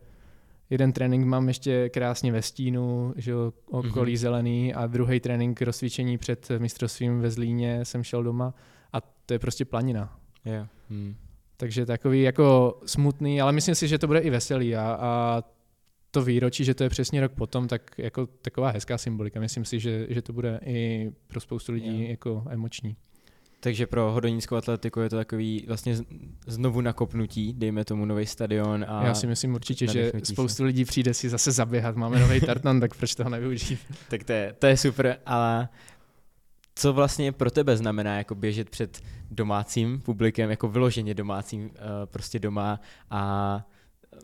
jeden 0.71 0.93
trénink 0.93 1.27
mám 1.27 1.49
ještě 1.49 1.89
krásně 1.89 2.33
ve 2.33 2.43
stínu, 2.43 3.15
že 3.17 3.35
okolí 3.67 4.15
mm-hmm. 4.15 4.19
zelený 4.19 4.75
a 4.75 4.87
druhý 4.87 5.21
trénink 5.21 5.63
rozcvičení 5.63 6.19
před 6.19 6.49
mistrovstvím 6.59 7.21
ve 7.21 7.31
Zlíně 7.31 7.85
jsem 7.85 8.05
šel 8.05 8.23
doma 8.23 8.55
a 8.93 9.01
to 9.01 9.35
je 9.35 9.39
prostě 9.39 9.65
planina. 9.65 10.19
Yeah. 10.45 10.69
Mm. 10.91 11.15
Takže 11.57 11.87
takový 11.87 12.23
jako 12.23 12.79
smutný, 12.87 13.41
ale 13.41 13.53
myslím 13.53 13.75
si, 13.75 13.89
že 13.89 13.99
to 13.99 14.07
bude 14.07 14.21
i 14.21 14.31
veselý 14.31 14.77
a, 14.77 14.99
a 15.01 15.43
to 16.11 16.23
výročí, 16.23 16.65
že 16.65 16.75
to 16.75 16.83
je 16.83 16.89
přesně 16.89 17.21
rok 17.21 17.33
potom, 17.33 17.69
tak 17.69 17.91
jako 17.99 18.27
taková 18.27 18.71
hezká 18.71 18.99
symbolika. 18.99 19.41
Myslím 19.41 19.65
si, 19.65 19.81
že, 19.81 20.07
že 20.11 20.23
to 20.23 20.33
bude 20.33 20.61
i 20.65 21.11
pro 21.27 21.41
spoustu 21.41 21.73
lidí 21.73 21.99
yeah. 21.99 22.11
jako 22.11 22.45
emoční. 22.49 22.97
Takže 23.65 23.87
pro 23.87 24.13
hodonínskou 24.13 24.57
atletiku 24.57 25.01
je 25.01 25.11
to 25.11 25.17
takový 25.17 25.65
vlastně 25.67 25.97
znovu 26.47 26.81
nakopnutí, 26.81 27.53
dejme 27.53 27.85
tomu 27.85 28.05
nový 28.05 28.27
stadion. 28.27 28.85
A 28.89 29.05
Já 29.05 29.15
si 29.15 29.27
myslím 29.27 29.55
určitě, 29.55 29.87
že 29.87 30.13
spoustu 30.25 30.57
se. 30.57 30.65
lidí 30.65 30.85
přijde 30.85 31.15
si 31.15 31.29
zase 31.29 31.53
zaběhat, 31.53 31.97
máme 31.97 32.21
nový 32.21 32.41
tartan, 32.41 32.81
tak 32.81 32.95
proč 32.95 33.15
toho 33.15 33.31
nevyužít? 33.31 33.79
tak 34.09 34.25
to 34.25 34.33
je, 34.33 34.55
to 34.59 34.67
je 34.67 34.77
super, 34.77 35.19
ale 35.27 35.69
co 36.75 36.93
vlastně 36.93 37.33
pro 37.33 37.51
tebe 37.51 37.77
znamená 37.77 38.19
jako 38.19 38.35
běžet 38.35 38.71
před 38.71 39.03
domácím 39.31 40.01
publikem, 40.01 40.51
jako 40.51 40.69
vyloženě 40.69 41.15
domácím, 41.15 41.65
uh, 41.65 41.71
prostě 42.07 42.39
doma 42.39 42.81
a 43.11 43.63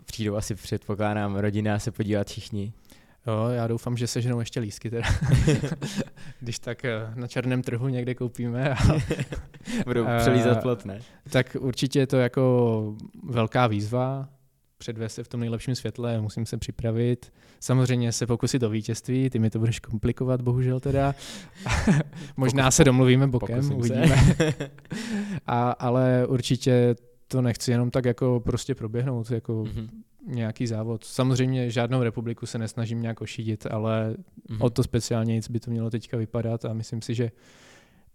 přijdou 0.04 0.36
asi 0.36 0.54
předpokládám 0.54 1.36
rodina 1.36 1.78
se 1.78 1.90
podívat 1.90 2.26
všichni. 2.26 2.72
Jo, 3.26 3.48
já 3.48 3.66
doufám, 3.66 3.96
že 3.96 4.06
seženou 4.06 4.40
ještě 4.40 4.60
lísky 4.60 4.90
teda. 4.90 5.08
Když 6.40 6.58
tak 6.58 6.84
eh, 6.84 7.12
na 7.14 7.26
černém 7.26 7.62
trhu 7.62 7.88
někde 7.88 8.14
koupíme. 8.14 8.70
A, 8.74 8.76
Budou 9.86 10.06
přelízat 10.18 10.62
plot, 10.62 10.84
ne? 10.84 11.00
Tak 11.30 11.56
určitě 11.60 11.98
je 11.98 12.06
to 12.06 12.16
jako 12.16 12.96
velká 13.24 13.66
výzva, 13.66 14.28
předvést 14.78 15.14
se 15.14 15.24
v 15.24 15.28
tom 15.28 15.40
nejlepším 15.40 15.74
světle, 15.74 16.20
musím 16.20 16.46
se 16.46 16.56
připravit. 16.56 17.32
Samozřejmě 17.60 18.12
se 18.12 18.26
pokusit 18.26 18.62
o 18.62 18.70
vítězství, 18.70 19.30
ty 19.30 19.38
mi 19.38 19.50
to 19.50 19.58
budeš 19.58 19.80
komplikovat, 19.80 20.42
bohužel 20.42 20.80
teda. 20.80 21.14
Možná 22.36 22.64
Pokus, 22.64 22.74
se 22.76 22.84
domluvíme 22.84 23.26
bokem, 23.26 23.72
uvidíme. 23.74 24.16
A, 25.46 25.70
ale 25.70 26.26
určitě 26.26 26.94
to 27.28 27.42
nechci 27.42 27.70
jenom 27.70 27.90
tak 27.90 28.04
jako 28.04 28.40
prostě 28.40 28.74
proběhnout, 28.74 29.30
jako 29.30 29.64
Mhm. 29.64 29.88
Nějaký 30.26 30.66
závod. 30.66 31.04
Samozřejmě 31.04 31.70
žádnou 31.70 32.02
republiku 32.02 32.46
se 32.46 32.58
nesnažím 32.58 33.02
nějak 33.02 33.20
ošidit, 33.20 33.66
ale 33.70 34.14
Mhm. 34.48 34.62
o 34.62 34.70
to 34.70 34.82
speciálně 34.82 35.34
nic 35.34 35.48
by 35.50 35.60
to 35.60 35.70
mělo 35.70 35.90
teďka 35.90 36.16
vypadat 36.16 36.64
a 36.64 36.72
myslím 36.72 37.02
si, 37.02 37.14
že 37.14 37.30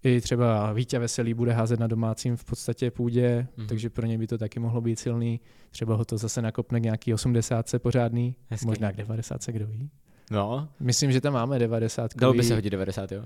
i 0.03 0.21
třeba 0.21 0.73
Vítě 0.73 0.99
Veselý 0.99 1.33
bude 1.33 1.51
házet 1.53 1.79
na 1.79 1.87
domácím 1.87 2.35
v 2.35 2.43
podstatě 2.45 2.91
půdě, 2.91 3.47
Mhm. 3.57 3.67
takže 3.67 3.89
pro 3.89 4.05
něj 4.05 4.17
by 4.17 4.27
to 4.27 4.37
taky 4.37 4.59
mohlo 4.59 4.81
být 4.81 4.99
silný. 4.99 5.39
Třeba 5.71 5.95
ho 5.95 6.05
to 6.05 6.17
zase 6.17 6.41
nakopne 6.41 6.79
k 6.79 6.83
nějaký 6.83 7.13
80 7.13 7.79
pořádný, 7.79 8.35
Hezky. 8.49 8.65
možná 8.67 8.91
k 8.91 8.95
90, 8.95 9.51
kdo 9.51 9.67
ví. 9.67 9.89
No, 10.31 10.69
Myslím, 10.79 11.11
že 11.11 11.21
tam 11.21 11.33
máme 11.33 11.59
90. 11.59 12.11
dalo 12.17 12.33
by 12.33 12.43
se 12.43 12.55
hodit 12.55 12.69
90, 12.69 13.11
jo? 13.11 13.23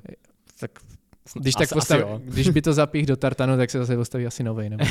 Tak 0.60 0.72
když, 1.36 1.56
Asi- 1.56 1.60
tak 1.68 1.74
postav, 1.74 2.02
asi 2.02 2.24
když 2.26 2.50
by 2.50 2.62
to 2.62 2.74
zapích 2.74 3.06
do 3.06 3.16
tartanu, 3.18 3.58
tak 3.58 3.70
se 3.70 3.78
zase 3.80 3.96
postaví 3.96 4.26
asi 4.28 4.44
novej. 4.44 4.70
Nebo... 4.70 4.84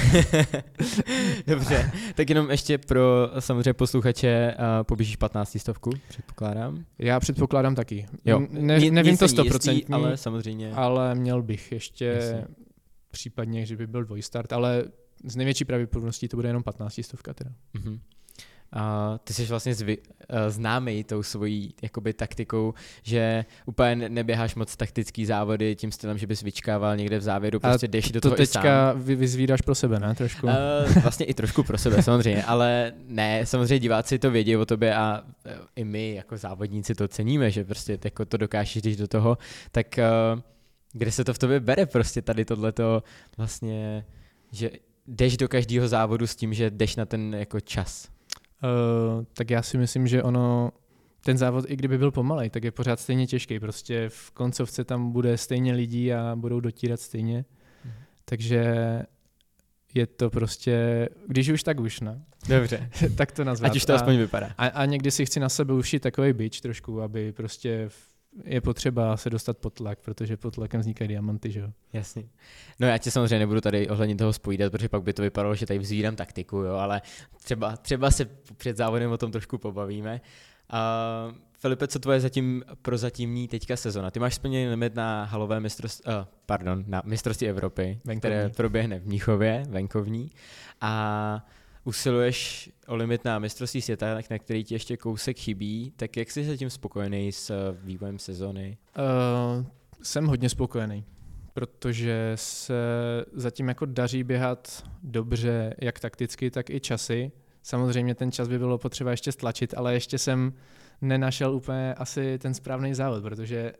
Dobře, 1.46 1.90
tak 2.14 2.28
jenom 2.28 2.50
ještě 2.50 2.78
pro 2.78 3.30
samozřejmě 3.38 3.72
posluchače 3.74 4.54
uh, 4.58 4.64
poběžíš 4.82 5.16
15 5.16 5.58
stovku, 5.60 5.90
předpokládám. 6.08 6.84
Já 6.98 7.20
předpokládám 7.20 7.74
taky. 7.74 8.06
Jo. 8.24 8.40
Ne, 8.50 8.78
Ni- 8.78 8.90
nevím 8.90 8.90
to 8.90 8.94
není 8.94 9.08
jistý, 9.10 9.28
stoprocentně, 9.28 9.94
ale 9.94 10.16
samozřejmě. 10.16 10.72
ale 10.72 11.14
měl 11.14 11.42
bych 11.42 11.72
ještě 11.72 12.04
Jasně. 12.04 12.44
případně, 13.10 13.66
že 13.66 13.76
by 13.76 13.86
byl 13.86 14.04
dvojstart, 14.04 14.52
ale 14.52 14.84
z 15.24 15.36
největší 15.36 15.64
pravděpodobností 15.64 16.28
to 16.28 16.36
bude 16.36 16.48
jenom 16.48 16.62
15 16.62 17.00
stovka 17.02 17.34
teda. 17.34 17.50
Mhm. 17.74 18.00
A 18.72 19.14
ty 19.24 19.34
jsi 19.34 19.44
vlastně 19.44 19.74
zvy, 19.74 19.98
uh, 19.98 20.04
známý 20.48 21.04
tou 21.04 21.22
svojí 21.22 21.74
jakoby 21.82 22.12
taktikou, 22.12 22.74
že 23.02 23.44
úplně 23.66 23.96
ne- 23.96 24.08
neběháš 24.08 24.54
moc 24.54 24.76
taktický 24.76 25.26
závody 25.26 25.76
tím 25.76 25.92
stylem, 25.92 26.18
že 26.18 26.26
bys 26.26 26.42
vyčkával 26.42 26.96
někde 26.96 27.18
v 27.18 27.22
závěru, 27.22 27.58
A 27.62 27.68
prostě 27.68 27.88
jdeš 27.88 28.10
do 28.12 28.20
To 28.20 28.28
toho 28.28 28.36
sám. 28.36 28.62
teďka 28.62 28.92
vy, 28.92 29.14
vyzvídáš 29.14 29.60
pro 29.60 29.74
sebe, 29.74 30.00
ne? 30.00 30.14
Trošku. 30.14 30.46
Uh, 30.46 30.52
vlastně 31.02 31.26
i 31.26 31.34
trošku 31.34 31.62
pro 31.62 31.78
sebe, 31.78 32.02
samozřejmě, 32.02 32.44
ale 32.44 32.92
ne, 33.06 33.46
samozřejmě 33.46 33.78
diváci 33.78 34.18
to 34.18 34.30
vědí 34.30 34.56
o 34.56 34.66
tobě 34.66 34.94
a 34.94 35.22
uh, 35.46 35.52
i 35.76 35.84
my 35.84 36.14
jako 36.14 36.36
závodníci 36.36 36.94
to 36.94 37.08
ceníme, 37.08 37.50
že 37.50 37.64
prostě 37.64 37.98
jako 38.04 38.24
to 38.24 38.36
dokážeš, 38.36 38.82
když 38.82 38.96
do 38.96 39.08
toho, 39.08 39.38
tak 39.72 39.86
uh, 40.34 40.40
kde 40.92 41.12
se 41.12 41.24
to 41.24 41.34
v 41.34 41.38
tobě 41.38 41.60
bere 41.60 41.86
prostě 41.86 42.22
tady 42.22 42.44
tohleto 42.44 43.02
vlastně, 43.36 44.04
že 44.52 44.70
jdeš 45.06 45.36
do 45.36 45.48
každého 45.48 45.88
závodu 45.88 46.26
s 46.26 46.36
tím, 46.36 46.54
že 46.54 46.70
jdeš 46.70 46.96
na 46.96 47.04
ten 47.06 47.34
jako 47.34 47.60
čas. 47.60 48.08
Uh, 48.62 49.24
tak 49.34 49.50
já 49.50 49.62
si 49.62 49.78
myslím, 49.78 50.06
že 50.06 50.22
ono, 50.22 50.70
ten 51.24 51.38
závod, 51.38 51.64
i 51.68 51.76
kdyby 51.76 51.98
byl 51.98 52.10
pomalej, 52.10 52.50
tak 52.50 52.64
je 52.64 52.70
pořád 52.70 53.00
stejně 53.00 53.26
těžký. 53.26 53.60
Prostě 53.60 54.08
v 54.08 54.30
koncovce 54.30 54.84
tam 54.84 55.12
bude 55.12 55.38
stejně 55.38 55.72
lidí 55.72 56.12
a 56.12 56.32
budou 56.36 56.60
dotírat 56.60 57.00
stejně. 57.00 57.44
Mhm. 57.84 57.94
Takže 58.24 58.74
je 59.94 60.06
to 60.06 60.30
prostě, 60.30 61.08
když 61.26 61.48
už 61.48 61.62
tak 61.62 61.80
už, 61.80 62.00
ne? 62.00 62.22
Dobře, 62.48 62.90
tak 63.16 63.32
to 63.32 63.44
nazvat. 63.44 63.70
ať 63.70 63.76
už 63.76 63.84
to 63.84 63.94
aspoň 63.94 64.16
vypadá. 64.16 64.50
a, 64.58 64.66
a 64.66 64.84
někdy 64.84 65.10
si 65.10 65.26
chci 65.26 65.40
na 65.40 65.48
sebe 65.48 65.72
ušít 65.74 66.02
takový 66.02 66.32
bič 66.32 66.60
trošku, 66.60 67.02
aby 67.02 67.32
prostě 67.32 67.84
v- 67.88 68.07
je 68.44 68.60
potřeba 68.60 69.16
se 69.16 69.30
dostat 69.30 69.58
pod 69.58 69.74
tlak, 69.74 69.98
protože 69.98 70.36
pod 70.36 70.54
tlakem 70.54 70.80
vznikají 70.80 71.08
diamanty, 71.08 71.50
že 71.50 71.60
jo? 71.60 71.68
Jasně. 71.92 72.24
No 72.80 72.86
já 72.86 72.98
tě 72.98 73.10
samozřejmě 73.10 73.38
nebudu 73.38 73.60
tady 73.60 73.88
ohledně 73.88 74.16
toho 74.16 74.32
spovídat, 74.32 74.72
protože 74.72 74.88
pak 74.88 75.02
by 75.02 75.12
to 75.12 75.22
vypadalo, 75.22 75.54
že 75.54 75.66
tady 75.66 75.78
vzvídám 75.78 76.16
taktiku, 76.16 76.56
jo, 76.56 76.74
ale 76.74 77.02
třeba, 77.42 77.76
třeba 77.76 78.10
se 78.10 78.24
před 78.56 78.76
závodem 78.76 79.10
o 79.10 79.18
tom 79.18 79.32
trošku 79.32 79.58
pobavíme. 79.58 80.20
Uh, 80.72 81.34
Filipe, 81.52 81.88
co 81.88 81.98
tvoje 81.98 82.20
zatím 82.20 82.64
prozatímní 82.82 83.48
teďka 83.48 83.76
sezona? 83.76 84.10
Ty 84.10 84.20
máš 84.20 84.34
splněný 84.34 84.68
limit 84.68 84.94
na 84.94 85.24
halové 85.24 85.60
mistrovství, 85.60 86.12
uh, 86.12 86.26
pardon, 86.46 86.84
na 86.86 87.02
mistrovství 87.04 87.48
Evropy, 87.48 88.00
Venkovní. 88.04 88.18
které 88.18 88.48
proběhne 88.48 88.98
v 88.98 89.06
Mnichově, 89.06 89.62
venkovní. 89.68 90.30
A 90.80 91.46
usiluješ 91.88 92.70
o 92.86 92.96
limit 92.96 93.24
na 93.24 93.38
mistrovství 93.38 93.82
světa, 93.82 94.14
na 94.30 94.38
který 94.38 94.64
ti 94.64 94.74
ještě 94.74 94.96
kousek 94.96 95.38
chybí, 95.38 95.92
tak 95.96 96.16
jak 96.16 96.30
jsi 96.30 96.44
zatím 96.44 96.70
spokojený 96.70 97.32
s 97.32 97.50
eh, 97.50 97.76
vývojem 97.82 98.18
sezony? 98.18 98.78
Uh, 98.98 99.66
jsem 100.02 100.26
hodně 100.26 100.48
spokojený, 100.48 101.04
protože 101.54 102.32
se 102.34 102.74
zatím 103.32 103.68
jako 103.68 103.86
daří 103.86 104.24
běhat 104.24 104.84
dobře, 105.02 105.74
jak 105.80 106.00
takticky, 106.00 106.50
tak 106.50 106.70
i 106.70 106.80
časy. 106.80 107.32
Samozřejmě 107.62 108.14
ten 108.14 108.32
čas 108.32 108.48
by 108.48 108.58
bylo 108.58 108.78
potřeba 108.78 109.10
ještě 109.10 109.32
stlačit, 109.32 109.74
ale 109.76 109.94
ještě 109.94 110.18
jsem 110.18 110.52
nenašel 111.00 111.54
úplně 111.54 111.94
asi 111.94 112.38
ten 112.38 112.54
správný 112.54 112.94
závod, 112.94 113.22
protože 113.22 113.72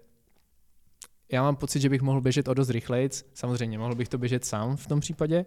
já 1.32 1.42
mám 1.42 1.56
pocit, 1.56 1.80
že 1.80 1.88
bych 1.88 2.02
mohl 2.02 2.20
běžet 2.20 2.48
o 2.48 2.54
dost 2.54 2.70
rychlejc. 2.70 3.24
Samozřejmě, 3.34 3.78
mohl 3.78 3.94
bych 3.94 4.08
to 4.08 4.18
běžet 4.18 4.44
sám 4.44 4.76
v 4.76 4.86
tom 4.86 5.00
případě, 5.00 5.44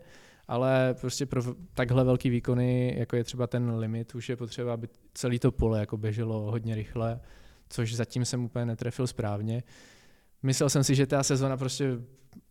ale 0.51 0.95
prostě 1.01 1.25
pro 1.25 1.41
takhle 1.73 2.03
velký 2.03 2.29
výkony, 2.29 2.95
jako 2.97 3.15
je 3.15 3.23
třeba 3.23 3.47
ten 3.47 3.75
limit, 3.75 4.15
už 4.15 4.29
je 4.29 4.35
potřeba, 4.35 4.73
aby 4.73 4.87
celý 5.13 5.39
to 5.39 5.51
pole 5.51 5.79
jako 5.79 5.97
běželo 5.97 6.51
hodně 6.51 6.75
rychle, 6.75 7.19
což 7.69 7.95
zatím 7.95 8.25
jsem 8.25 8.43
úplně 8.43 8.65
netrefil 8.65 9.07
správně. 9.07 9.63
Myslel 10.43 10.69
jsem 10.69 10.83
si, 10.83 10.95
že 10.95 11.07
ta 11.07 11.23
sezona 11.23 11.57
prostě 11.57 11.97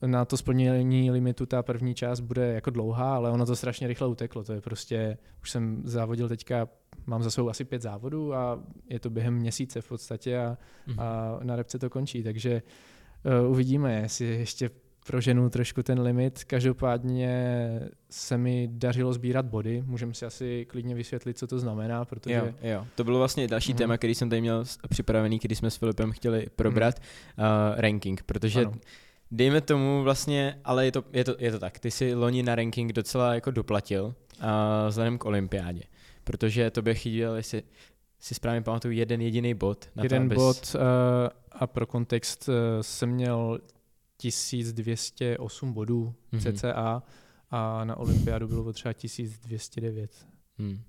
na 0.06 0.24
to 0.24 0.36
splnění 0.36 1.10
limitu 1.10 1.46
ta 1.46 1.62
první 1.62 1.94
část 1.94 2.20
bude 2.20 2.52
jako 2.52 2.70
dlouhá, 2.70 3.16
ale 3.16 3.30
ono 3.30 3.46
to 3.46 3.56
strašně 3.56 3.88
rychle 3.88 4.08
uteklo. 4.08 4.44
To 4.44 4.52
je 4.52 4.60
prostě, 4.60 5.18
už 5.42 5.50
jsem 5.50 5.82
závodil 5.84 6.28
teďka, 6.28 6.68
mám 7.06 7.22
za 7.22 7.30
sebou 7.30 7.48
asi 7.48 7.64
pět 7.64 7.82
závodů 7.82 8.34
a 8.34 8.64
je 8.88 9.00
to 9.00 9.10
během 9.10 9.34
měsíce 9.34 9.80
v 9.80 9.88
podstatě 9.88 10.38
a, 10.38 10.56
a 10.98 11.38
na 11.42 11.56
repce 11.56 11.78
to 11.78 11.90
končí, 11.90 12.22
takže 12.22 12.62
uh, 13.42 13.50
uvidíme, 13.50 14.00
jestli 14.00 14.26
ještě 14.26 14.70
proženu 15.06 15.50
trošku 15.50 15.82
ten 15.82 16.00
limit. 16.00 16.44
Každopádně 16.44 17.30
se 18.10 18.38
mi 18.38 18.68
dařilo 18.72 19.12
sbírat 19.12 19.46
body, 19.46 19.82
můžeme 19.86 20.14
si 20.14 20.26
asi 20.26 20.66
klidně 20.68 20.94
vysvětlit, 20.94 21.38
co 21.38 21.46
to 21.46 21.58
znamená, 21.58 22.04
protože 22.04 22.34
Jo, 22.34 22.48
jo. 22.62 22.86
To 22.94 23.04
bylo 23.04 23.18
vlastně 23.18 23.48
další 23.48 23.72
Mhm. 23.72 23.78
téma, 23.78 23.96
který 23.96 24.14
jsem 24.14 24.30
tady 24.30 24.40
měl 24.40 24.64
připravený, 24.88 25.38
když 25.42 25.58
jsme 25.58 25.70
s 25.70 25.76
Filipem 25.76 26.12
chtěli 26.12 26.46
probrat, 26.56 27.00
uh, 27.38 27.44
ranking, 27.80 28.22
protože 28.22 28.60
Ano. 28.60 28.72
dejme 29.30 29.60
tomu 29.60 30.02
vlastně, 30.02 30.58
ale 30.64 30.84
je 30.84 30.92
to, 30.92 31.04
je, 31.12 31.24
to, 31.24 31.36
je 31.38 31.52
to 31.52 31.58
tak, 31.58 31.78
ty 31.78 31.90
si 31.90 32.14
loni 32.14 32.42
na 32.42 32.54
ranking 32.54 32.92
docela 32.92 33.34
jako 33.34 33.50
doplatil 33.50 34.04
uh, 34.04 34.44
vzhledem 34.88 35.18
k 35.18 35.24
olympiádě, 35.24 35.82
protože 36.24 36.70
to 36.70 36.82
by 36.82 36.94
chyběl, 36.94 37.34
jestli 37.34 37.62
si 38.18 38.34
správně 38.34 38.62
pamatuju, 38.62 38.94
jeden 38.94 39.20
jediný 39.20 39.54
bod. 39.54 39.88
Na 39.96 40.02
jeden 40.02 40.28
to, 40.28 40.34
abys, 40.34 40.36
bod 40.38 40.74
uh, 40.74 40.80
a 41.52 41.66
pro 41.66 41.86
kontext 41.86 42.48
uh, 42.48 42.54
jsem 42.80 43.08
měl 43.10 43.58
1208 44.20 45.72
bodů 45.72 46.14
Mhm. 46.32 46.42
cca 46.42 47.02
a 47.50 47.84
na 47.84 47.96
olympiádu 47.96 48.48
bylo 48.48 48.64
potřeba 48.64 48.92
1209. 48.92 50.26
Hmm. 50.58 50.82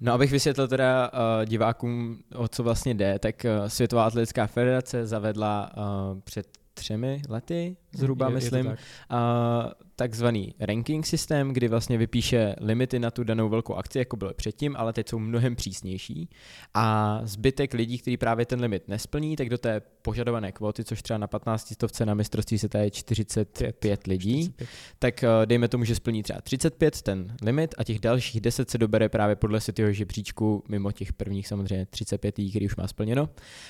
No 0.00 0.12
abych 0.12 0.30
vysvětlil 0.32 0.68
teda 0.68 1.10
uh, 1.12 1.44
divákům, 1.44 2.22
o 2.34 2.48
co 2.48 2.62
vlastně 2.62 2.94
jde, 2.94 3.18
tak 3.18 3.44
uh, 3.44 3.66
Světová 3.68 4.06
atletická 4.06 4.46
federace 4.46 5.06
zavedla 5.06 5.70
uh, 5.76 6.20
před 6.20 6.58
třemi 6.74 7.22
lety, 7.28 7.76
zhruba 7.92 8.26
Je- 8.26 8.30
je 8.30 8.34
myslím, 8.34 8.64
tak. 8.64 8.78
a 9.10 9.70
takzvaný 9.96 10.54
ranking 10.60 11.06
systém, 11.06 11.52
kdy 11.52 11.68
vlastně 11.68 11.98
vypíše 11.98 12.54
limity 12.60 12.98
na 12.98 13.10
tu 13.10 13.24
danou 13.24 13.48
velkou 13.48 13.74
akci, 13.74 13.98
jako 13.98 14.16
byly 14.16 14.34
předtím, 14.34 14.76
ale 14.78 14.92
teď 14.92 15.08
jsou 15.08 15.18
mnohem 15.18 15.56
přísnější. 15.56 16.28
A 16.74 17.20
zbytek 17.24 17.74
lidí, 17.74 17.98
kteří 17.98 18.16
právě 18.16 18.46
ten 18.46 18.60
limit 18.60 18.88
nesplní, 18.88 19.36
tak 19.36 19.48
do 19.48 19.58
té 19.58 19.80
požadované 20.02 20.52
kvóty, 20.52 20.84
což 20.84 21.02
třeba 21.02 21.18
na 21.18 21.26
15 21.26 21.74
stovce 21.74 22.06
na 22.06 22.14
mistrovství 22.14 22.58
se 22.58 22.68
je 22.78 22.90
45 22.90 23.76
Pět. 23.76 24.06
lidí, 24.06 24.42
45. 24.42 24.68
tak 24.98 25.24
eh, 25.24 25.28
dejme 25.44 25.68
tomu, 25.68 25.84
že 25.84 25.94
splní 25.94 26.22
třeba 26.22 26.40
35 26.40 27.02
ten 27.02 27.36
limit 27.42 27.74
a 27.78 27.84
těch 27.84 27.98
dalších 27.98 28.40
10 28.40 28.70
se 28.70 28.78
dobere 28.78 29.08
právě 29.08 29.36
podle 29.36 29.60
Cityho 29.60 29.92
žebříčku, 29.92 30.64
mimo 30.68 30.92
těch 30.92 31.12
prvních 31.12 31.48
samozřejmě 31.48 31.86
35, 31.86 32.38
lidí, 32.38 32.50
který 32.50 32.66
už 32.66 32.76
má 32.76 32.86
splněno. 32.86 33.28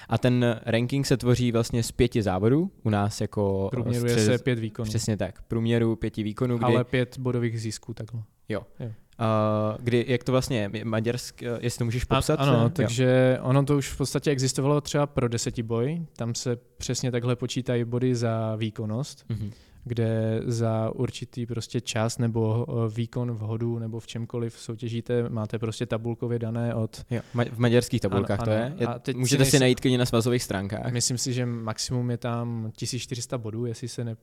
A 0.09 0.19
ten 0.19 0.61
ranking 0.67 1.07
se 1.07 1.17
tvoří 1.17 1.53
vlastně 1.53 1.83
z 1.83 1.93
pěti 1.93 2.23
závodů, 2.23 2.71
u 2.83 2.91
nás 2.91 3.21
jako 3.21 3.71
Průměruje 4.09 4.27
střed- 4.37 4.39
se 4.39 4.45
pět 4.45 4.59
výkonů, 4.59 4.89
Přesně 4.89 5.17
tak, 5.17 5.43
průměru 5.43 5.97
pěti 5.97 6.23
výkonů, 6.23 6.59
kdy, 6.59 6.65
ale 6.65 6.85
pět 6.85 7.19
bodových 7.19 7.61
zisků 7.61 7.95
takhle. 7.95 8.23
uh, 8.51 9.77
kdy 9.79 10.05
jak 10.09 10.25
to 10.25 10.33
vlastně 10.33 10.71
je, 10.73 10.85
maďarsk, 10.85 11.43
eh, 11.43 11.59
jestli 11.61 11.79
to 11.79 11.85
můžeš 11.85 12.05
popsat? 12.05 12.41
A, 12.41 12.43
ano, 12.43 12.63
Jo. 12.63 12.69
takže 12.69 13.39
ono 13.43 13.65
to 13.65 13.77
už 13.77 13.89
v 13.89 13.97
podstatě 13.97 14.31
existovalo 14.31 14.81
třeba 14.81 15.07
pro 15.07 15.29
desetiboj, 15.29 16.03
tam 16.17 16.35
se 16.35 16.57
přesně 16.79 17.11
takhle 17.11 17.37
počítají 17.37 17.85
body 17.85 18.15
za 18.15 18.57
výkonnost, 18.57 19.25
Mhm. 19.29 19.51
Kde 19.89 20.41
za 20.47 20.91
určitý 20.95 21.47
prostě 21.47 21.81
čas 21.81 22.19
nebo 22.19 22.67
eh, 22.69 22.91
výkon 22.95 23.33
v 23.33 23.39
hodu 23.39 23.79
nebo 23.79 24.01
v 24.01 24.07
čemkoliv 24.07 24.55
soutěžíte, 24.59 25.29
máte 25.29 25.59
prostě 25.59 25.87
tabulkově 25.87 26.39
dané 26.39 26.75
od, 26.75 27.05
Jo, 27.11 27.21
ma- 27.35 27.51
v 27.53 27.59
maďarských 27.59 28.01
tabulkách 28.01 28.39
Ano, 28.41 28.45
to 28.45 28.51
je. 28.51 28.75
je 28.79 28.87
A 28.87 28.99
teď 28.99 29.17
si 29.17 29.21
můžete 29.21 29.45
si 29.45 29.47
nejsem- 29.47 29.61
najít 29.61 29.81
klidně 29.81 29.99
na 29.99 30.07
svazových 30.07 30.43
stránkách. 30.43 30.93
myslím 30.93 31.19
si, 31.19 31.33
že 31.33 31.47
maximum 31.47 32.11
je 32.11 32.17
tam 32.17 32.71
1400 32.77 33.39
bodů, 33.39 33.67
jestli 33.67 33.89
se 33.89 34.05
ne... 34.05 34.17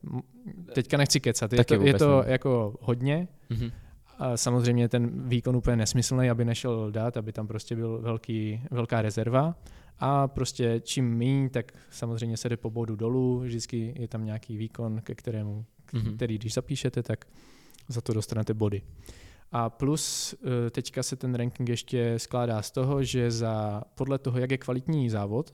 Teďka 0.74 0.98
nechci 0.98 1.20
kecat, 1.20 1.54
je 1.54 1.58
Taky 1.58 1.78
to, 1.78 1.84
je 1.84 1.94
to 1.94 2.22
ne. 2.26 2.32
jako 2.32 2.74
hodně, 2.82 3.28
Mhm. 3.50 3.72
a 4.20 4.38
samozřejmě 4.38 4.90
ten 4.90 5.28
výkon 5.30 5.56
úplně 5.56 5.76
nesmyslný, 5.76 6.30
aby 6.30 6.46
nešel 6.46 6.92
dát, 6.92 7.18
aby 7.18 7.32
tam 7.32 7.48
prostě 7.48 7.76
byl 7.76 8.00
velký, 8.02 8.62
velká 8.72 9.02
rezerva. 9.02 9.56
A 10.00 10.28
prostě 10.28 10.82
čím 10.84 11.18
méně, 11.18 11.50
tak 11.50 11.72
samozřejmě 11.90 12.38
se 12.38 12.50
jde 12.50 12.58
po 12.58 12.70
bodu 12.70 12.96
dolů, 12.96 13.40
vždycky 13.40 13.94
je 13.98 14.08
tam 14.08 14.26
nějaký 14.26 14.58
výkon, 14.58 15.02
ke 15.02 15.16
kterému, 15.16 15.66
Mhm. 15.94 16.16
který 16.16 16.38
když 16.38 16.54
zapíšete, 16.54 17.04
tak 17.04 17.26
za 17.88 18.02
to 18.02 18.14
dostanete 18.14 18.54
body. 18.54 18.82
A 19.52 19.70
plus 19.70 20.36
eh, 20.68 20.70
teďka 20.70 21.04
se 21.04 21.16
ten 21.16 21.36
ranking 21.36 21.70
ještě 21.70 22.14
skládá 22.20 22.62
z 22.62 22.72
toho, 22.72 23.04
že 23.04 23.32
za 23.32 23.84
podle 23.96 24.18
toho, 24.20 24.40
jak 24.40 24.52
je 24.52 24.58
kvalitní 24.58 25.10
závod, 25.10 25.52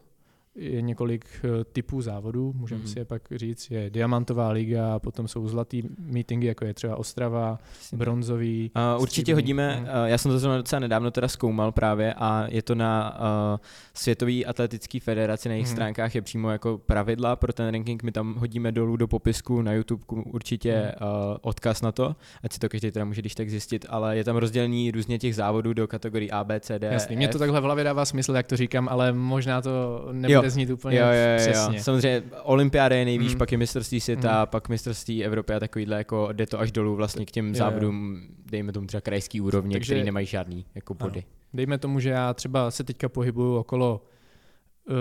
je 0.56 0.82
několik 0.82 1.26
eh, 1.44 1.64
typů 1.64 2.02
závodů, 2.02 2.54
můžeme 2.56 2.82
mm. 2.82 2.88
si 2.88 3.00
je 3.00 3.06
pak 3.06 3.22
říct, 3.36 3.72
je 3.72 3.90
diamantová 3.90 4.50
liga, 4.50 5.00
potom 5.00 5.28
jsou 5.28 5.48
zlatý 5.48 5.84
meetingy, 6.00 6.48
jako 6.48 6.66
je 6.66 6.74
třeba 6.74 6.96
Ostrava, 6.96 7.60
bronzový. 7.94 8.72
Uh, 8.96 9.02
určitě 9.02 9.34
hodíme, 9.34 9.80
uh, 9.82 9.88
já 10.06 10.18
jsem 10.18 10.32
to 10.32 10.40
zrovna 10.40 10.58
docela 10.58 10.80
nedávno 10.80 11.12
teda 11.12 11.28
zkoumal 11.28 11.72
právě 11.72 12.14
a 12.14 12.46
je 12.50 12.62
to 12.62 12.76
na 12.76 13.20
uh, 13.20 13.60
Světové 13.94 14.44
atletické 14.44 15.00
federaci, 15.00 15.50
na 15.50 15.56
jejich 15.56 15.68
mm. 15.68 15.72
stránkách 15.72 16.16
je 16.16 16.22
přímo 16.22 16.52
jako 16.52 16.78
pravidla 16.78 17.36
pro 17.36 17.54
ten 17.54 17.72
ranking, 17.72 18.04
my 18.04 18.12
tam 18.12 18.36
hodíme 18.36 18.72
dolů 18.72 18.96
do 18.96 19.08
popisku 19.08 19.62
na 19.62 19.74
YouTube 19.74 20.04
určitě 20.10 20.74
mm. 20.82 21.08
uh, 21.08 21.38
odkaz 21.42 21.82
na 21.82 21.92
to, 21.92 22.16
ať 22.44 22.54
si 22.54 22.60
to 22.60 22.70
každý 22.70 22.92
teda 22.92 23.06
může 23.06 23.22
když 23.22 23.36
tak 23.36 23.50
zjistit, 23.50 23.86
ale 23.90 24.18
je 24.18 24.24
tam 24.24 24.36
rozdělení 24.36 24.92
různě 24.92 25.20
těch 25.20 25.36
závodů 25.36 25.74
do 25.74 25.88
kategorií 25.88 26.32
A, 26.32 26.44
B, 26.44 26.60
C, 26.60 26.80
D, 26.80 26.90
Jasný, 26.92 27.16
mě 27.16 27.28
to 27.28 27.40
takhle 27.40 27.62
v 27.62 27.64
hlavě 27.64 27.84
dává 27.84 28.06
smysl, 28.06 28.36
jak 28.36 28.48
to 28.48 28.58
říkám, 28.58 28.90
ale 28.90 29.14
možná 29.14 29.62
to 29.62 30.10
nebude 30.12 30.41
bude 30.42 30.50
znít 30.50 30.70
úplně 30.70 31.00
jo, 31.00 31.06
jo, 31.06 31.12
jo, 31.12 31.38
přesně. 31.38 31.78
Jo. 31.78 31.84
Samozřejmě 31.84 32.24
olympiáda 32.44 32.96
je 32.96 33.06
nejvíc, 33.06 33.34
mm. 33.34 33.38
pak 33.38 33.52
je 33.52 33.58
mistrovství 33.58 34.00
světa, 34.00 34.42
mm. 34.42 34.48
pak 34.48 34.70
mistrovství 34.70 35.26
Evropy 35.26 35.54
a 35.54 35.60
takovýhle, 35.60 35.98
jako 35.98 36.30
jde 36.32 36.46
to 36.46 36.60
až 36.60 36.72
dolů 36.72 36.96
vlastně 36.96 37.26
k 37.26 37.32
těm 37.32 37.48
jo, 37.48 37.56
závodům, 37.56 38.22
dejme 38.52 38.72
tomu 38.72 38.88
třeba 38.88 39.02
krajský 39.02 39.42
úrovně, 39.42 39.76
Takže, 39.76 39.94
který 39.94 40.06
nemají 40.06 40.26
žádný 40.26 40.66
jako 40.76 40.94
body. 40.94 41.20
Ano. 41.20 41.30
Dejme 41.54 41.78
tomu, 41.78 42.00
že 42.00 42.10
já 42.10 42.34
třeba 42.34 42.72
se 42.72 42.84
teďka 42.84 43.10
pohybuju 43.10 43.56
okolo 43.56 44.04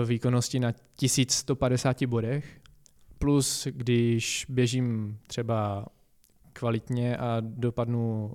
e, 0.01 0.05
výkonnosti 0.05 0.59
na 0.59 0.73
1150 0.95 2.03
bodech, 2.03 2.45
plus 3.19 3.67
když 3.71 4.45
běžím 4.49 5.17
třeba 5.27 5.85
kvalitně 6.53 7.17
a 7.17 7.37
dopadnu 7.39 8.33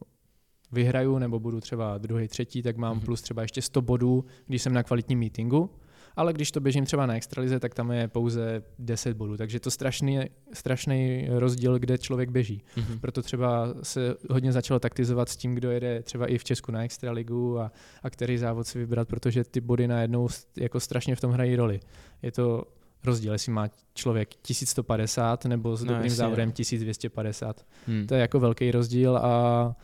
vyhraju 0.72 1.18
nebo 1.18 1.40
budu 1.40 1.60
třeba 1.60 1.98
druhý, 1.98 2.28
třetí, 2.28 2.62
tak 2.62 2.76
mám 2.76 2.98
mm-hmm. 2.98 3.04
plus 3.04 3.22
třeba 3.22 3.42
ještě 3.42 3.62
100 3.62 3.82
bodů, 3.82 4.24
když 4.46 4.62
jsem 4.62 4.72
na 4.72 4.82
kvalitním 4.82 5.18
meetingu 5.18 5.70
ale 6.16 6.32
když 6.32 6.50
to 6.50 6.60
běžím 6.60 6.84
třeba 6.84 7.06
na 7.06 7.16
extralize, 7.16 7.60
tak 7.60 7.74
tam 7.74 7.92
je 7.92 8.08
pouze 8.08 8.62
10 8.78 9.16
bodů, 9.16 9.36
takže 9.36 9.60
to 9.60 9.70
strašný, 9.70 10.20
strašný 10.52 11.28
rozdíl, 11.30 11.78
kde 11.78 11.98
člověk 11.98 12.30
běží. 12.30 12.62
Mm-hmm. 12.76 13.00
Proto 13.00 13.22
třeba 13.22 13.74
se 13.82 14.14
hodně 14.30 14.52
začalo 14.52 14.80
taktizovat 14.80 15.28
s 15.28 15.36
tím, 15.36 15.54
kdo 15.54 15.70
jede 15.70 16.02
třeba 16.02 16.26
i 16.26 16.38
v 16.38 16.44
Česku 16.44 16.72
na 16.72 16.84
extraligu 16.84 17.60
a, 17.60 17.72
a 18.02 18.10
který 18.10 18.38
závod 18.38 18.66
si 18.66 18.78
vybrat, 18.78 19.08
protože 19.08 19.44
ty 19.44 19.60
body 19.60 19.88
najednou 19.88 20.28
jako 20.56 20.80
strašně 20.80 21.16
v 21.16 21.20
tom 21.20 21.32
hrají 21.32 21.56
roli. 21.56 21.80
Je 22.22 22.32
to 22.32 22.64
rozdíl, 23.04 23.32
jestli 23.32 23.52
má 23.52 23.68
člověk 23.94 24.34
1150 24.34 25.44
nebo 25.44 25.76
s 25.76 25.80
no, 25.80 25.88
dobrým 25.88 26.04
jasně, 26.04 26.16
závodem 26.16 26.52
1250. 26.52 27.66
Hmm. 27.86 28.06
To 28.06 28.14
je 28.14 28.20
jako 28.20 28.40
velký 28.40 28.70
rozdíl 28.70 29.16
a, 29.16 29.76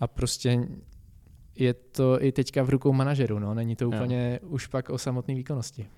a 0.00 0.06
prostě 0.06 0.68
je 1.58 1.74
to 1.74 2.24
i 2.24 2.32
teďka 2.32 2.62
v 2.62 2.70
rukou 2.70 2.92
manažerů, 2.92 3.38
no. 3.38 3.54
není 3.54 3.76
to 3.76 3.88
úplně 3.88 4.38
jo. 4.42 4.48
už 4.48 4.66
pak 4.66 4.90
o 4.90 4.98
samotné 4.98 5.34
výkonnosti. 5.34 5.88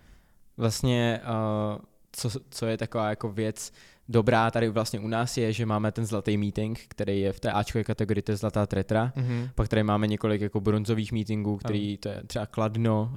Vlastně, 0.57 1.21
uh, 1.25 1.79
co, 2.13 2.31
co 2.51 2.67
je 2.67 2.77
taková 2.77 3.09
jako 3.09 3.33
věc 3.33 3.73
dobrá 4.11 4.51
tady 4.51 4.69
vlastně 4.69 5.01
u 5.01 5.09
nás 5.09 5.37
je, 5.37 5.53
že 5.53 5.67
máme 5.67 5.93
ten 5.93 6.07
zlatý 6.07 6.37
meeting, 6.37 6.81
který 6.89 7.21
je 7.21 7.33
v 7.33 7.41
té 7.41 7.53
Ačkové 7.53 7.85
kategorii, 7.85 8.23
to 8.23 8.33
je 8.33 8.37
zlatá 8.37 8.67
tretra. 8.67 9.13
Mm-hmm. 9.17 9.51
Pak 9.55 9.69
tady 9.69 9.83
máme 9.83 10.07
několik 10.07 10.41
jako 10.41 10.61
bronzových 10.61 11.13
meetingů, 11.13 11.57
který 11.57 11.97
to 11.97 12.09
je 12.09 12.23
třeba 12.27 12.47
Kladno, 12.47 13.13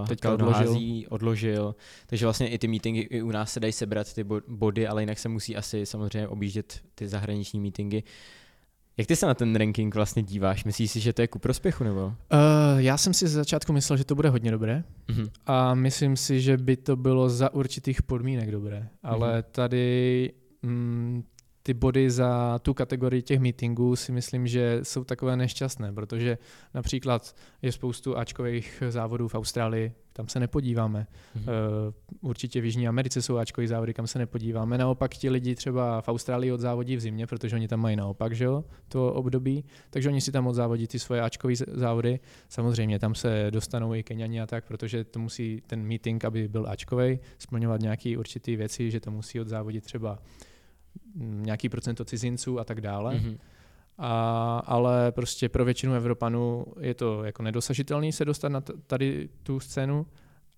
uh, 0.00 0.08
Teďka 0.08 0.28
Kladno 0.28 0.46
odložil. 0.46 0.72
Hází, 0.72 1.06
odložil. 1.06 1.74
Takže 2.06 2.26
vlastně 2.26 2.48
i 2.48 2.58
ty 2.58 2.68
meetingy 2.68 3.00
i 3.00 3.22
u 3.22 3.30
nás 3.30 3.52
se 3.52 3.60
dají 3.60 3.72
sebrat 3.72 4.14
ty 4.14 4.24
body, 4.48 4.86
ale 4.86 5.02
jinak 5.02 5.18
se 5.18 5.28
musí 5.28 5.56
asi 5.56 5.86
samozřejmě 5.86 6.28
objíždět 6.28 6.80
ty 6.94 7.08
zahraniční 7.08 7.60
meetingy. 7.60 8.02
Jak 8.96 9.06
ty 9.06 9.16
se 9.16 9.26
na 9.26 9.34
ten 9.34 9.56
ranking 9.56 9.94
vlastně 9.94 10.22
díváš? 10.22 10.64
Myslíš 10.64 10.90
si, 10.90 11.00
že 11.00 11.12
to 11.12 11.22
je 11.22 11.28
ku 11.28 11.38
prospěchu 11.38 11.84
nebo? 11.84 12.06
Uh, 12.06 12.12
já 12.76 12.96
jsem 12.96 13.14
si 13.14 13.28
ze 13.28 13.34
začátku 13.34 13.72
myslel, 13.72 13.96
že 13.96 14.04
to 14.04 14.14
bude 14.14 14.28
hodně 14.28 14.50
dobré 14.50 14.84
uh-huh. 15.08 15.30
a 15.46 15.74
myslím 15.74 16.16
si, 16.16 16.40
že 16.40 16.56
by 16.56 16.76
to 16.76 16.96
bylo 16.96 17.28
za 17.28 17.54
určitých 17.54 18.02
podmínek 18.02 18.50
dobré, 18.50 18.88
ale 19.02 19.38
uh-huh. 19.38 19.44
tady 19.50 20.32
mm, 20.62 21.24
ty 21.62 21.74
body 21.74 22.10
za 22.10 22.58
tu 22.62 22.74
kategorii 22.74 23.22
těch 23.22 23.40
meetingů 23.40 23.96
si 23.96 24.12
myslím, 24.12 24.46
že 24.46 24.80
jsou 24.82 25.04
takové 25.04 25.36
nešťastné, 25.36 25.92
protože 25.92 26.38
například 26.74 27.36
je 27.62 27.72
spoustu 27.72 28.18
Ačkových 28.18 28.82
závodů 28.88 29.28
v 29.28 29.34
Austrálii, 29.34 29.92
tam 30.12 30.28
se 30.28 30.40
nepodíváme. 30.40 31.06
Mm-hmm. 31.36 31.48
Určitě 32.20 32.60
v 32.60 32.64
Jižní 32.64 32.88
Americe 32.88 33.22
jsou 33.22 33.36
Ačkový 33.36 33.66
závody, 33.66 33.94
kam 33.94 34.06
se 34.06 34.18
nepodíváme. 34.18 34.78
Naopak 34.78 35.14
ti 35.14 35.30
lidi 35.30 35.54
třeba 35.54 36.00
v 36.00 36.08
Austrálii 36.08 36.52
odzávodí 36.52 36.96
v 36.96 37.00
zimě, 37.00 37.26
protože 37.26 37.56
oni 37.56 37.68
tam 37.68 37.80
mají 37.80 37.96
naopak, 37.96 38.34
že 38.34 38.44
jo, 38.44 38.64
to 38.88 39.12
období, 39.12 39.64
takže 39.90 40.08
oni 40.08 40.20
si 40.20 40.32
tam 40.32 40.46
odzávodí 40.46 40.86
ty 40.86 40.98
svoje 40.98 41.20
Ačkové 41.20 41.54
závody. 41.56 42.20
Samozřejmě 42.48 42.98
tam 42.98 43.14
se 43.14 43.46
dostanou 43.50 43.94
i 43.94 44.02
Keniani 44.02 44.40
a 44.40 44.46
tak, 44.46 44.66
protože 44.66 45.04
to 45.04 45.18
musí 45.18 45.62
ten 45.66 45.82
meeting, 45.82 46.24
aby 46.24 46.48
byl 46.48 46.66
Ačkový, 46.68 47.18
splňovat 47.38 47.80
nějaké 47.80 48.18
určité 48.18 48.56
věci, 48.56 48.90
že 48.90 49.00
to 49.00 49.10
musí 49.10 49.40
odzávodit 49.40 49.84
třeba 49.84 50.18
nějaký 51.20 51.68
procento 51.68 52.04
cizinců 52.04 52.60
a 52.60 52.64
tak 52.64 52.80
dále. 52.80 53.14
Mm-hmm. 53.14 53.38
A, 53.98 54.62
ale 54.66 55.12
prostě 55.12 55.48
pro 55.48 55.64
většinu 55.64 55.94
Evropanů 55.94 56.64
je 56.80 56.94
to 56.94 57.24
jako 57.24 57.42
nedosažitelný 57.42 58.12
se 58.12 58.24
dostat 58.24 58.48
na 58.48 58.60
tady 58.86 59.28
tu 59.42 59.60
scénu 59.60 60.06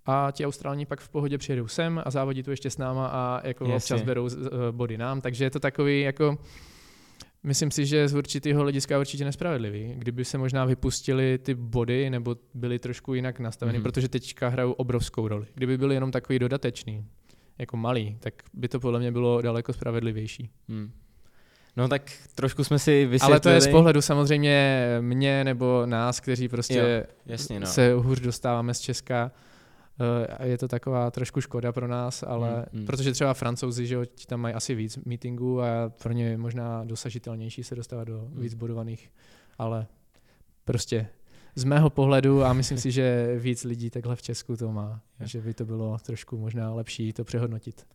a 0.07 0.29
ti 0.33 0.47
Australani 0.47 0.87
pak 0.87 1.01
v 1.01 1.09
pohodě 1.09 1.38
přijedou 1.38 1.68
sem 1.68 2.03
a 2.05 2.11
závodí 2.11 2.42
tu 2.42 2.51
ještě 2.51 2.70
s 2.70 2.79
náma 2.79 3.07
a 3.07 3.47
jako 3.47 3.64
Jasně. 3.64 3.77
občas 3.77 4.03
berou 4.07 4.25
uh, 4.25 4.31
body 4.70 4.99
nám, 4.99 5.20
takže 5.20 5.44
je 5.44 5.51
to 5.51 5.61
takový 5.61 6.01
jako 6.01 6.38
Myslím 7.47 7.70
si, 7.70 7.87
že 7.87 8.09
z 8.09 8.14
určitého 8.14 8.62
hlediska 8.62 8.99
určitě 8.99 9.25
nespravedlivý. 9.25 9.94
Kdyby 9.94 10.25
se 10.25 10.38
možná 10.38 10.64
vypustili 10.64 11.38
ty 11.38 11.55
body 11.55 12.11
nebo 12.11 12.37
byly 12.55 12.79
trošku 12.79 13.14
jinak 13.14 13.40
nastaveny, 13.40 13.79
mm-hmm. 13.79 13.83
protože 13.83 14.09
teďka 14.09 14.49
hrajou 14.49 14.73
obrovskou 14.73 15.29
roli. 15.29 15.47
Kdyby 15.55 15.79
byly 15.79 15.94
jenom 15.94 16.11
takový 16.11 16.38
dodatečný, 16.38 17.05
jako 17.59 17.77
malý, 17.77 18.16
tak 18.20 18.35
by 18.55 18.68
to 18.68 18.81
podle 18.81 19.01
mě 19.01 19.12
bylo 19.12 19.42
daleko 19.42 19.73
spravedlivější. 19.73 20.51
Hmm. 20.68 20.92
No 21.76 21.88
tak 21.88 22.12
trošku 22.34 22.64
jsme 22.64 22.78
si 22.78 23.06
vysvětlili. 23.06 23.32
Ale 23.32 23.40
to 23.40 23.48
je 23.48 23.60
z 23.60 23.68
pohledu 23.68 24.02
samozřejmě 24.02 24.87
mě 25.00 25.44
nebo 25.44 25.87
nás, 25.87 26.20
kteří 26.20 26.48
prostě 26.48 26.78
jo, 26.78 27.14
jasně, 27.26 27.60
no. 27.60 27.66
se 27.66 27.92
hůř 27.92 28.20
dostáváme 28.20 28.74
z 28.74 28.80
Česka. 28.80 29.30
Uh, 30.40 30.46
je 30.46 30.58
to 30.58 30.68
taková 30.68 31.10
trošku 31.10 31.40
škoda 31.40 31.72
pro 31.72 31.88
nás, 31.88 32.24
ale 32.26 32.50
hmm, 32.50 32.64
hmm. 32.72 32.87
protože 32.87 33.12
třeba 33.12 33.34
francouzi, 33.34 33.87
že 33.87 34.06
ti 34.06 34.26
tam 34.26 34.40
mají 34.40 34.54
asi 34.54 34.74
víc 34.74 34.98
meetingů 35.04 35.62
a 35.62 35.92
pro 36.02 36.12
ně 36.12 36.24
je 36.24 36.38
možná 36.38 36.84
dosažitelnější 36.84 37.64
se 37.64 37.74
dostávat 37.74 38.04
do 38.04 38.18
hmm. 38.18 38.40
víc 38.40 38.54
bodovaných, 38.54 39.10
ale 39.58 39.87
prostě 40.64 41.06
z 41.54 41.64
mého 41.64 41.90
pohledu 41.90 42.44
a 42.44 42.52
myslím 42.52 42.78
si, 42.78 42.90
že 42.90 43.37
víc 43.38 43.64
lidí 43.64 43.90
takhle 43.90 44.16
v 44.16 44.22
Česku 44.22 44.56
to 44.56 44.72
má, 44.72 45.00
že 45.20 45.40
by 45.40 45.54
to 45.54 45.64
bylo 45.64 45.98
trošku 45.98 46.38
možná 46.38 46.74
lepší 46.74 47.12
to 47.12 47.24
přehodnotit. 47.24 47.87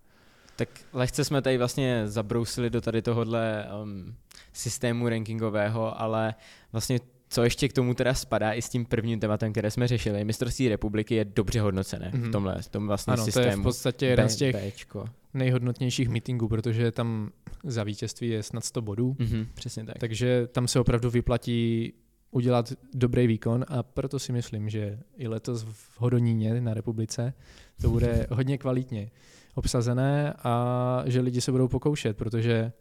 Tak 0.59 0.69
lehce 0.93 1.25
jsme 1.25 1.41
tady 1.41 1.57
vlastně 1.57 2.07
zabrousili 2.07 2.69
do 2.69 2.81
tady 2.81 3.01
tohohle 3.01 3.65
um, 3.83 4.15
systému 4.53 5.09
rankingového, 5.09 6.01
ale 6.01 6.35
vlastně 6.71 6.99
co 7.29 7.43
ještě 7.43 7.67
k 7.67 7.73
tomu 7.73 7.93
teda 7.93 8.13
spadá 8.13 8.53
i 8.53 8.61
s 8.61 8.69
tím 8.69 8.85
prvním 8.85 9.19
tématem, 9.19 9.51
které 9.51 9.71
jsme 9.71 9.87
řešili, 9.87 10.25
mistrovství 10.25 10.69
republiky 10.69 11.15
je 11.15 11.25
dobře 11.25 11.61
hodnocené 11.61 12.11
mm-hmm. 12.11 12.19
v 12.19 12.23
mhm. 12.23 12.31
tomhle, 12.31 12.61
v 12.61 12.69
tom 12.69 12.87
vlastně 12.87 13.13
ano, 13.13 13.25
systému. 13.25 13.45
to 13.45 13.49
je 13.49 13.57
v 13.57 13.63
podstatě 13.63 14.05
jeden 14.05 14.29
z 14.29 14.35
těch 14.35 14.55
Bčko. 14.55 15.05
nejhodnotnějších 15.33 16.09
meetingů, 16.09 16.47
protože 16.47 16.91
tam 16.91 17.29
za 17.63 17.83
vítězství 17.83 18.29
je 18.29 18.43
snad 18.43 18.65
100 18.65 18.81
bodů. 18.81 19.13
Mm-hmm, 19.19 19.47
přesně 19.53 19.85
tak. 19.85 19.97
Takže 19.97 20.47
tam 20.47 20.67
se 20.67 20.79
opravdu 20.79 21.09
vyplatí 21.09 21.93
udělat 22.31 22.73
dobrý 22.93 23.27
výkon 23.27 23.65
a 23.67 23.83
proto 23.83 24.19
si 24.19 24.31
myslím, 24.31 24.69
že 24.69 24.99
i 25.17 25.27
letos 25.27 25.63
v 25.63 26.01
Hodoníně 26.01 26.61
na 26.61 26.73
republice 26.73 27.33
to 27.81 27.89
bude 27.89 28.27
hodně 28.29 28.57
kvalitně 28.57 29.11
obsazené 29.55 30.33
a 30.43 31.03
že 31.05 31.21
lidi 31.21 31.41
se 31.41 31.51
budou 31.51 31.67
pokoušet, 31.67 32.17
protože 32.17 32.71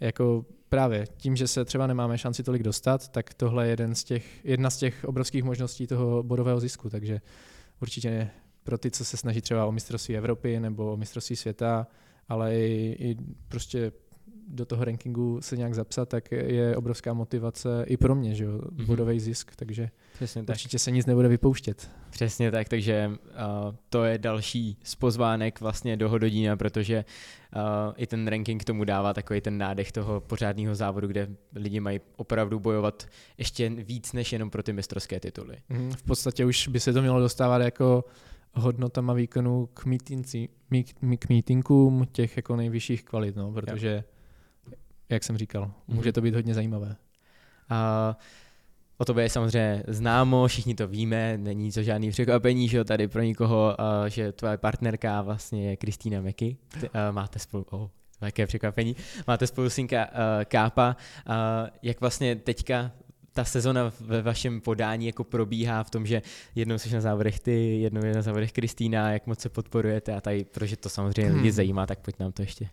jako 0.00 0.46
právě 0.68 1.06
tím, 1.16 1.36
že 1.36 1.48
se 1.48 1.64
třeba 1.64 1.86
nemáme 1.86 2.18
šanci 2.18 2.42
tolik 2.42 2.62
dostat, 2.62 3.08
tak 3.08 3.34
tohle 3.34 3.66
je 3.66 3.70
jeden 3.70 3.94
z 3.94 4.04
těch, 4.04 4.44
jedna 4.44 4.70
z 4.70 4.76
těch 4.76 5.04
obrovských 5.04 5.44
možností 5.44 5.86
toho 5.86 6.22
bodového 6.22 6.60
zisku, 6.60 6.90
takže 6.90 7.20
určitě 7.82 8.30
pro 8.64 8.78
ty, 8.78 8.90
co 8.90 9.04
se 9.04 9.16
snaží 9.16 9.40
třeba 9.40 9.66
o 9.66 9.72
mistrovství 9.72 10.16
Evropy 10.16 10.60
nebo 10.60 10.92
o 10.92 10.96
mistrovství 10.96 11.36
světa, 11.36 11.86
ale 12.28 12.56
i, 12.56 12.96
i 12.98 13.16
prostě 13.48 13.92
do 14.52 14.66
toho 14.66 14.84
rankingu 14.84 15.40
se 15.40 15.56
nějak 15.56 15.74
zapsat, 15.74 16.08
tak 16.08 16.32
je 16.32 16.76
obrovská 16.76 17.12
motivace 17.12 17.84
i 17.86 17.96
pro 17.96 18.14
mě, 18.14 18.34
že 18.34 18.44
jo, 18.44 18.58
mm-hmm. 18.58 18.86
bodový 18.86 19.20
zisk, 19.20 19.56
takže 19.56 19.90
Přesně 20.14 20.42
tak. 20.42 20.54
určitě 20.54 20.78
se 20.78 20.90
nic 20.90 21.06
nebude 21.06 21.28
vypouštět. 21.28 21.90
Přesně 22.10 22.50
tak, 22.50 22.68
takže 22.68 23.10
uh, 23.10 23.74
to 23.88 24.04
je 24.04 24.18
další 24.18 24.76
z 24.82 24.94
pozvánek 24.94 25.60
vlastně 25.60 25.96
do 25.96 26.08
Hododína, 26.08 26.56
protože 26.56 27.04
uh, 27.56 27.62
i 27.96 28.06
ten 28.06 28.28
ranking 28.28 28.64
tomu 28.64 28.84
dává 28.84 29.14
takový 29.14 29.40
ten 29.40 29.58
nádech 29.58 29.92
toho 29.92 30.20
pořádného 30.20 30.74
závodu, 30.74 31.06
kde 31.06 31.28
lidi 31.54 31.80
mají 31.80 32.00
opravdu 32.16 32.60
bojovat 32.60 33.06
ještě 33.38 33.70
víc 33.70 34.12
než 34.12 34.32
jenom 34.32 34.50
pro 34.50 34.62
ty 34.62 34.72
mistrovské 34.72 35.20
tituly. 35.20 35.56
Mm, 35.68 35.90
v 35.90 36.02
podstatě 36.02 36.44
už 36.44 36.68
by 36.68 36.80
se 36.80 36.92
to 36.92 37.00
mělo 37.00 37.20
dostávat 37.20 37.62
jako 37.62 38.04
hodnotama 38.54 39.12
výkonu 39.12 39.68
k, 39.74 39.84
mítinci, 39.84 40.48
k 41.18 41.28
meetingům 41.28 42.06
těch 42.12 42.36
jako 42.36 42.56
nejvyšších 42.56 43.04
kvalit, 43.04 43.36
no, 43.36 43.52
protože 43.52 44.04
jak 45.14 45.24
jsem 45.24 45.38
říkal, 45.38 45.72
může 45.88 46.08
Mhm. 46.08 46.12
to 46.12 46.20
být 46.20 46.34
hodně 46.34 46.54
zajímavé. 46.54 46.96
A 47.68 48.16
o 48.98 49.04
tobě 49.04 49.24
je 49.24 49.28
samozřejmě 49.28 49.82
známo, 49.88 50.46
všichni 50.46 50.74
to 50.74 50.88
víme, 50.88 51.38
není 51.38 51.72
to 51.72 51.82
žádný 51.82 52.10
překvapení, 52.10 52.68
že 52.68 52.84
tady 52.84 53.08
pro 53.08 53.22
nikoho, 53.22 53.76
že 54.08 54.32
tvoje 54.32 54.58
partnerka 54.58 55.22
vlastně 55.22 55.70
je 55.70 55.76
Kristýna 55.76 56.20
Meky. 56.20 56.56
Máte 57.10 57.38
spolu, 57.38 57.66
oh, 57.70 57.88
jaké 58.20 58.46
překvapení, 58.46 58.96
máte 59.26 59.46
spolu 59.46 59.70
synka 59.70 60.08
Kápa. 60.44 60.96
Jak 61.82 62.00
vlastně 62.00 62.36
teďka 62.36 62.90
ta 63.34 63.44
sezona 63.44 63.92
ve 64.00 64.22
vašem 64.22 64.60
podání 64.60 65.06
jako 65.06 65.24
probíhá 65.24 65.84
v 65.84 65.90
tom, 65.90 66.06
že 66.06 66.22
jednou 66.54 66.78
jsi 66.78 66.94
na 66.94 67.00
závodech 67.00 67.40
ty, 67.40 67.80
jednou 67.80 68.04
je 68.04 68.14
na 68.14 68.22
závodech 68.22 68.52
Kristýna, 68.52 69.10
jak 69.12 69.26
moc 69.26 69.40
se 69.40 69.48
podporujete 69.48 70.14
a 70.14 70.20
tady, 70.20 70.44
protože 70.44 70.76
to 70.76 70.88
samozřejmě 70.88 71.32
lidi 71.32 71.40
Hmm. 71.48 71.50
zajímá, 71.56 71.86
tak 71.86 71.98
pojď 71.98 72.18
nám 72.18 72.32
to 72.32 72.42
ještě. 72.42 72.68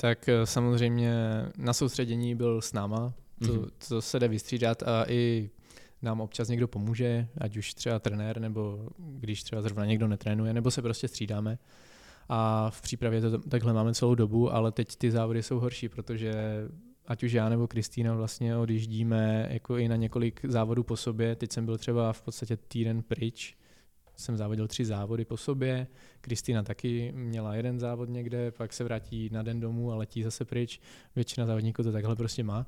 Tak 0.00 0.28
eh, 0.28 0.46
samozřejmě 0.46 1.12
na 1.58 1.72
soustředění 1.72 2.34
byl 2.34 2.60
s 2.62 2.72
náma, 2.72 3.14
to, 3.46 3.52
Mhm. 3.52 3.66
to 3.88 4.02
se 4.02 4.18
jde 4.18 4.28
vystřídat 4.28 4.82
a 4.82 5.04
i 5.08 5.50
nám 6.02 6.20
občas 6.20 6.48
někdo 6.48 6.68
pomůže, 6.68 7.28
ať 7.38 7.56
už 7.56 7.74
třeba 7.74 7.98
trenér, 7.98 8.40
nebo 8.40 8.88
když 8.98 9.42
třeba 9.42 9.62
zrovna 9.62 9.84
někdo 9.84 10.08
netrénuje, 10.08 10.52
nebo 10.54 10.70
se 10.70 10.82
prostě 10.82 11.08
střídáme. 11.08 11.58
A 12.28 12.70
v 12.70 12.82
přípravě 12.82 13.20
to 13.20 13.38
takhle 13.38 13.72
máme 13.72 13.94
celou 13.94 14.14
dobu, 14.14 14.54
ale 14.54 14.72
teď 14.72 14.96
ty 14.96 15.10
závody 15.10 15.42
jsou 15.42 15.58
horší, 15.60 15.88
protože 15.88 16.32
ať 17.06 17.22
už 17.22 17.32
já 17.32 17.48
nebo 17.48 17.68
Kristýna 17.68 18.14
vlastně 18.14 18.56
odjíždíme 18.56 19.48
jako 19.50 19.76
i 19.78 19.88
na 19.88 19.96
několik 19.96 20.40
závodů 20.44 20.82
po 20.82 20.96
sobě. 20.96 21.36
Teď 21.36 21.52
jsem 21.52 21.64
byl 21.66 21.78
třeba 21.78 22.12
v 22.12 22.22
podstatě 22.22 22.56
týden 22.56 23.02
pryč, 23.02 23.56
jsem 24.18 24.36
závodil 24.36 24.68
tři 24.68 24.84
závody 24.84 25.24
po 25.24 25.36
sobě, 25.36 25.86
Kristýna 26.20 26.62
taky 26.62 27.12
měla 27.14 27.54
jeden 27.54 27.80
závod 27.80 28.08
někde, 28.08 28.50
pak 28.50 28.72
se 28.72 28.84
vrátí 28.84 29.30
na 29.32 29.42
den 29.42 29.60
domů 29.60 29.92
a 29.92 29.96
letí 29.96 30.22
zase 30.22 30.44
pryč. 30.44 30.80
Většina 31.16 31.46
závodníků 31.46 31.82
to 31.82 31.92
takhle 31.92 32.16
prostě 32.16 32.44
má. 32.44 32.66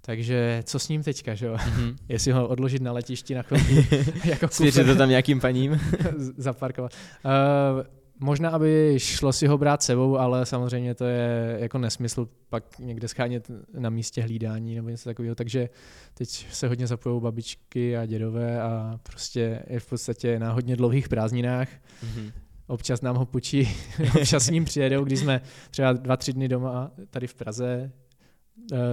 Takže 0.00 0.62
co 0.66 0.78
s 0.78 0.88
ním 0.88 1.02
teďka, 1.02 1.34
že 1.34 1.46
jo? 1.46 1.56
Mhm. 1.66 1.96
Jestli 2.08 2.32
ho 2.32 2.48
odložit 2.48 2.82
na 2.82 2.92
letišti 2.92 3.34
na 3.34 3.42
chvilku, 3.42 3.96
jako 4.24 4.48
Svěřit 4.48 4.86
to 4.86 4.94
tam 4.94 5.08
nějakým 5.08 5.40
paním? 5.40 5.80
zaparkovat. 6.36 6.92
Uh, 7.24 7.97
možná, 8.20 8.50
aby 8.50 8.94
šlo 8.98 9.32
si 9.32 9.46
ho 9.46 9.58
brát 9.58 9.82
sebou, 9.82 10.18
ale 10.18 10.46
samozřejmě 10.46 10.94
to 10.94 11.04
je 11.04 11.56
jako 11.60 11.78
nesmysl 11.78 12.28
pak 12.48 12.78
někde 12.78 13.08
schánět 13.08 13.50
na 13.78 13.90
místě 13.90 14.22
hlídání 14.22 14.74
nebo 14.74 14.88
něco 14.88 15.04
takového, 15.04 15.34
takže 15.34 15.68
teď 16.14 16.46
se 16.52 16.68
hodně 16.68 16.86
zapojou 16.86 17.20
babičky 17.20 17.96
a 17.96 18.06
dědové 18.06 18.62
a 18.62 19.00
prostě 19.02 19.62
je 19.66 19.80
v 19.80 19.86
podstatě 19.86 20.38
na 20.38 20.52
hodně 20.52 20.76
dlouhých 20.76 21.08
prázdninách. 21.08 21.68
Mhm. 22.02 22.32
Občas 22.66 23.00
nám 23.00 23.16
ho 23.16 23.26
půjčí, 23.26 23.68
občas 24.20 24.42
s 24.42 24.50
ním 24.50 24.64
přijedou, 24.64 25.04
když 25.04 25.18
jsme 25.18 25.40
třeba 25.70 25.92
dva, 25.92 26.16
tři 26.16 26.32
dny 26.32 26.48
doma 26.48 26.90
tady 27.10 27.26
v 27.26 27.34
Praze, 27.34 27.92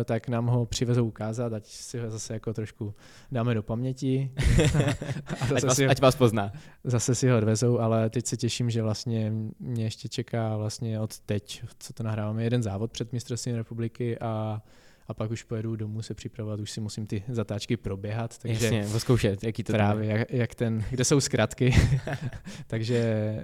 tak 0.06 0.28
nám 0.28 0.45
ho 0.45 0.65
přivezou 0.65 1.08
ukázat, 1.08 1.54
ať 1.54 1.65
si 1.67 1.99
ho 1.99 2.12
zase 2.12 2.34
jako 2.34 2.54
trošku 2.54 2.93
dáme 3.32 3.54
do 3.54 3.63
paměti. 3.63 4.32
a 5.41 5.56
ať, 5.56 5.63
vás, 5.63 5.75
si, 5.75 5.86
ho, 5.86 5.91
ať 5.91 6.01
vás 6.01 6.15
pozná. 6.15 6.51
zase 6.84 7.15
si 7.15 7.30
ho 7.30 7.38
odvezou, 7.38 7.80
ale 7.80 8.10
teď 8.10 8.25
se 8.25 8.38
těším, 8.38 8.69
že 8.69 8.82
vlastně 8.82 9.34
mě 9.60 9.84
ještě 9.84 10.10
čeká 10.10 10.58
vlastně 10.58 10.99
od 10.99 11.19
teď, 11.19 11.63
co 11.80 11.93
to 11.93 12.04
nahráváme, 12.04 12.43
jeden 12.43 12.63
závod 12.63 12.91
před 12.91 13.13
mistrovstvím 13.13 13.56
republiky 13.56 14.19
a 14.19 14.62
a 15.08 15.13
pak 15.13 15.32
už 15.32 15.43
pojedu 15.43 15.75
domů 15.75 16.01
se 16.01 16.13
připravovat, 16.13 16.60
už 16.60 16.71
si 16.71 16.82
musím 16.82 17.08
ty 17.08 17.23
zatáčky 17.28 17.78
proběhat, 17.78 18.38
takže 18.38 18.65
Jasně, 18.65 18.99
zkoušet, 18.99 19.43
jaký 19.43 19.63
to 19.63 19.73
právě, 19.73 20.10
jak, 20.10 20.34
jak 20.34 20.56
ten, 20.56 20.86
kde 20.89 21.06
jsou 21.06 21.21
zkratky. 21.21 21.73
Takže 22.67 22.97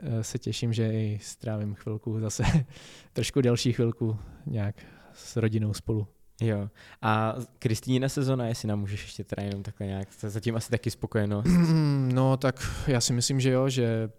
eh, 0.03 0.23
se 0.23 0.39
těším, 0.39 0.73
že 0.73 0.93
i 0.93 1.19
strávím 1.21 1.75
chvilku 1.75 2.19
zase, 2.19 2.43
trošku 3.13 3.41
delší 3.41 3.73
chvilku 3.73 4.19
nějak 4.45 4.75
s 5.25 5.35
rodinou 5.37 5.73
spolu. 5.73 6.07
Jo. 6.41 6.69
A 7.01 7.35
Kristýna 7.59 8.09
sezona, 8.09 8.45
jestli 8.47 8.67
nám 8.67 8.79
můžeš 8.79 9.03
ještě 9.03 9.23
teda 9.23 9.43
jenom 9.43 9.63
takhle 9.63 9.87
nějak, 9.87 10.07
to 10.21 10.25
je 10.25 10.29
zatím 10.29 10.55
asi 10.55 10.71
taky 10.71 10.91
spokojeno. 10.91 11.43
No 12.13 12.37
tak 12.37 12.83
já 12.87 13.01
si 13.01 13.13
myslím, 13.13 13.39
že 13.39 13.49
jo, 13.51 13.69
že 13.69 14.09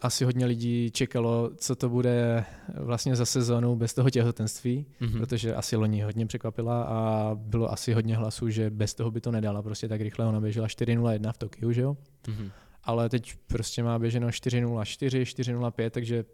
asi 0.00 0.24
hodně 0.24 0.46
lidí 0.46 0.90
čekalo, 0.90 1.50
co 1.56 1.76
to 1.76 1.88
bude 1.88 2.44
vlastně 2.74 3.16
za 3.16 3.26
sezónu 3.26 3.76
bez 3.76 3.94
toho 3.94 4.10
těhotenství, 4.10 4.86
Mhm. 5.00 5.18
protože 5.18 5.54
asi 5.54 5.76
loni 5.76 6.02
hodně 6.02 6.26
překvapila 6.26 6.82
a 6.82 7.30
bylo 7.34 7.72
asi 7.72 7.92
hodně 7.92 8.16
hlasů, 8.16 8.50
že 8.50 8.70
bez 8.70 8.94
toho 8.94 9.10
by 9.10 9.20
to 9.20 9.30
nedala, 9.30 9.62
prostě 9.62 9.88
tak 9.88 10.00
rychle 10.00 10.26
ona 10.26 10.40
běžela 10.40 10.66
4.01 10.68 11.32
v 11.32 11.38
Tokiu, 11.38 11.72
že 11.72 11.80
jo? 11.80 11.96
Mhm. 12.28 12.50
Ale 12.84 13.08
teď 13.08 13.34
prostě 13.46 13.82
má 13.82 13.98
běženo 13.98 14.28
4.04, 14.28 15.22
4.05, 15.22 15.90
takže 15.90 16.24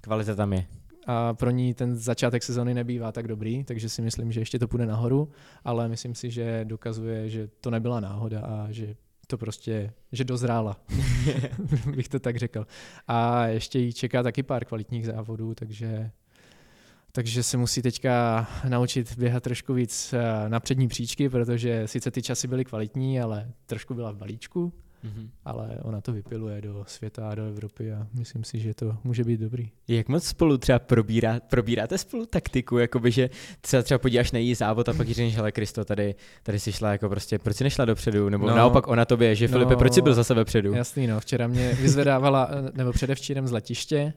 Kvalita 0.00 0.34
tam 0.34 0.52
je. 0.52 0.66
A 1.10 1.34
pro 1.34 1.50
ní 1.50 1.74
ten 1.74 1.96
začátek 1.96 2.42
sezony 2.42 2.74
nebývá 2.74 3.12
tak 3.12 3.28
dobrý, 3.28 3.64
takže 3.64 3.88
si 3.88 4.02
myslím, 4.02 4.32
že 4.32 4.40
ještě 4.40 4.58
to 4.58 4.68
půjde 4.68 4.86
nahoru, 4.86 5.28
ale 5.64 5.88
myslím 5.88 6.14
si, 6.14 6.30
že 6.30 6.64
dokazuje, 6.64 7.28
že 7.28 7.48
to 7.60 7.70
nebyla 7.70 8.00
náhoda 8.00 8.40
a 8.40 8.66
že 8.70 8.96
to 9.26 9.38
prostě, 9.38 9.92
že 10.12 10.24
dozrála, 10.24 10.76
bych 11.96 12.08
to 12.08 12.18
tak 12.18 12.36
řekl. 12.36 12.66
A 13.08 13.46
ještě 13.46 13.78
jí 13.78 13.92
čeká 13.92 14.22
taky 14.22 14.42
pár 14.42 14.64
kvalitních 14.64 15.06
závodů, 15.06 15.54
takže 15.54 16.10
takže 17.12 17.42
se 17.42 17.56
musí 17.56 17.82
teďka 17.82 18.46
naučit 18.68 19.18
běhat 19.18 19.42
trošku 19.42 19.74
víc 19.74 20.12
eh, 20.12 20.48
na 20.48 20.60
přední 20.60 20.88
příčky, 20.88 21.28
protože 21.28 21.88
sice 21.88 22.10
ty 22.10 22.22
časy 22.22 22.48
byly 22.48 22.64
kvalitní, 22.64 23.20
ale 23.20 23.52
trošku 23.66 23.94
byla 23.94 24.10
v 24.10 24.16
balíčku, 24.16 24.72
Mhm. 25.04 25.30
ale 25.44 25.78
ona 25.82 26.00
to 26.00 26.12
vypiluje 26.12 26.60
do 26.60 26.84
světa 26.86 27.28
a 27.30 27.34
do 27.34 27.44
Evropy 27.44 27.92
a 27.92 28.06
myslím 28.14 28.44
si, 28.44 28.58
že 28.58 28.74
to 28.74 28.96
může 29.04 29.24
být 29.24 29.40
dobrý. 29.40 29.70
Jak 29.88 30.08
moc 30.08 30.24
spolu 30.24 30.58
třeba 30.58 30.78
probírá, 30.78 31.40
probíráte 31.40 31.98
spolu 31.98 32.26
taktiku, 32.26 32.78
jakoby, 32.78 33.10
že 33.10 33.30
třeba, 33.60 33.82
třeba 33.82 33.98
podíváš 33.98 34.32
na 34.32 34.38
její 34.38 34.54
závod 34.54 34.88
a 34.88 34.92
pak 34.92 35.08
jí 35.08 35.14
řekneš, 35.14 35.36
hele 35.36 35.52
Kristo, 35.52 35.84
tady, 35.84 36.14
tady 36.42 36.58
si 36.60 36.72
šla 36.72 36.92
jako 36.92 37.08
prostě, 37.08 37.38
proč 37.38 37.56
jsi 37.56 37.64
nešla 37.64 37.84
dopředu, 37.84 38.28
nebo 38.28 38.44
no, 38.46 38.50
No, 38.50 38.56
naopak 38.56 38.88
ona 38.88 39.04
tobě, 39.04 39.34
že 39.34 39.48
no, 39.48 39.52
Filipe, 39.52 39.76
proč 39.76 39.92
jsi 39.92 40.02
byl 40.02 40.14
zase 40.14 40.34
vepředu? 40.34 40.72
Jasný, 40.72 41.06
no. 41.06 41.20
Včera 41.20 41.46
mě 41.46 41.72
vyzvedávala, 41.72 42.48
eh, 42.50 42.70
nebo 42.74 42.92
předevčírem 42.92 43.46
z 43.46 43.52
letiště, 43.52 44.12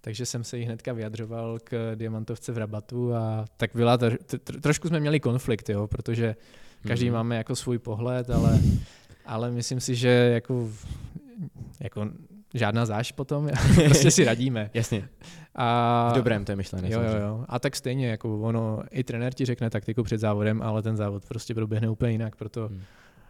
takže 0.00 0.26
jsem 0.26 0.44
se 0.44 0.58
jí 0.58 0.64
hnedka 0.64 0.92
vyjadřoval 0.92 1.58
k 1.64 1.92
diamantovce 1.94 2.52
v 2.52 2.58
Rabatu 2.58 3.14
a 3.14 3.44
tak 3.56 3.70
byla 3.74 3.98
trošku 4.60 4.88
jsme 4.88 5.00
měli 5.00 5.20
konflikt, 5.20 5.68
jo, 5.70 5.86
protože 5.86 6.36
každý 6.86 7.06
Mhm. 7.06 7.14
máme 7.14 7.36
jako 7.36 7.56
svůj 7.56 7.78
pohled, 7.78 8.30
ale, 8.30 8.58
ale 9.26 9.50
myslím 9.50 9.80
si, 9.80 9.94
že 9.94 10.08
jako, 10.08 10.70
jako 11.80 12.08
žádná 12.54 12.86
záš 12.86 13.12
potom, 13.12 13.50
prostě 13.84 14.10
si 14.10 14.24
radíme. 14.24 14.70
Jasně, 14.74 15.08
A, 15.54 16.08
v 16.12 16.16
dobrém 16.16 16.44
to 16.44 16.52
je 16.52 16.56
myšlené. 16.56 16.90
Jo, 16.90 17.00
jo, 17.00 17.20
jo. 17.20 17.44
A 17.48 17.58
tak 17.58 17.76
stejně, 17.76 18.08
jako 18.08 18.40
ono, 18.40 18.82
i 18.90 19.04
trenér 19.04 19.34
ti 19.34 19.44
řekne 19.44 19.70
taktiku 19.70 20.02
před 20.02 20.18
závodem, 20.18 20.62
ale 20.62 20.82
ten 20.82 20.96
závod 20.96 21.24
prostě 21.28 21.54
proběhne 21.54 21.88
úplně 21.88 22.12
jinak, 22.12 22.36
proto 22.36 22.68
Hmm. 22.68 22.80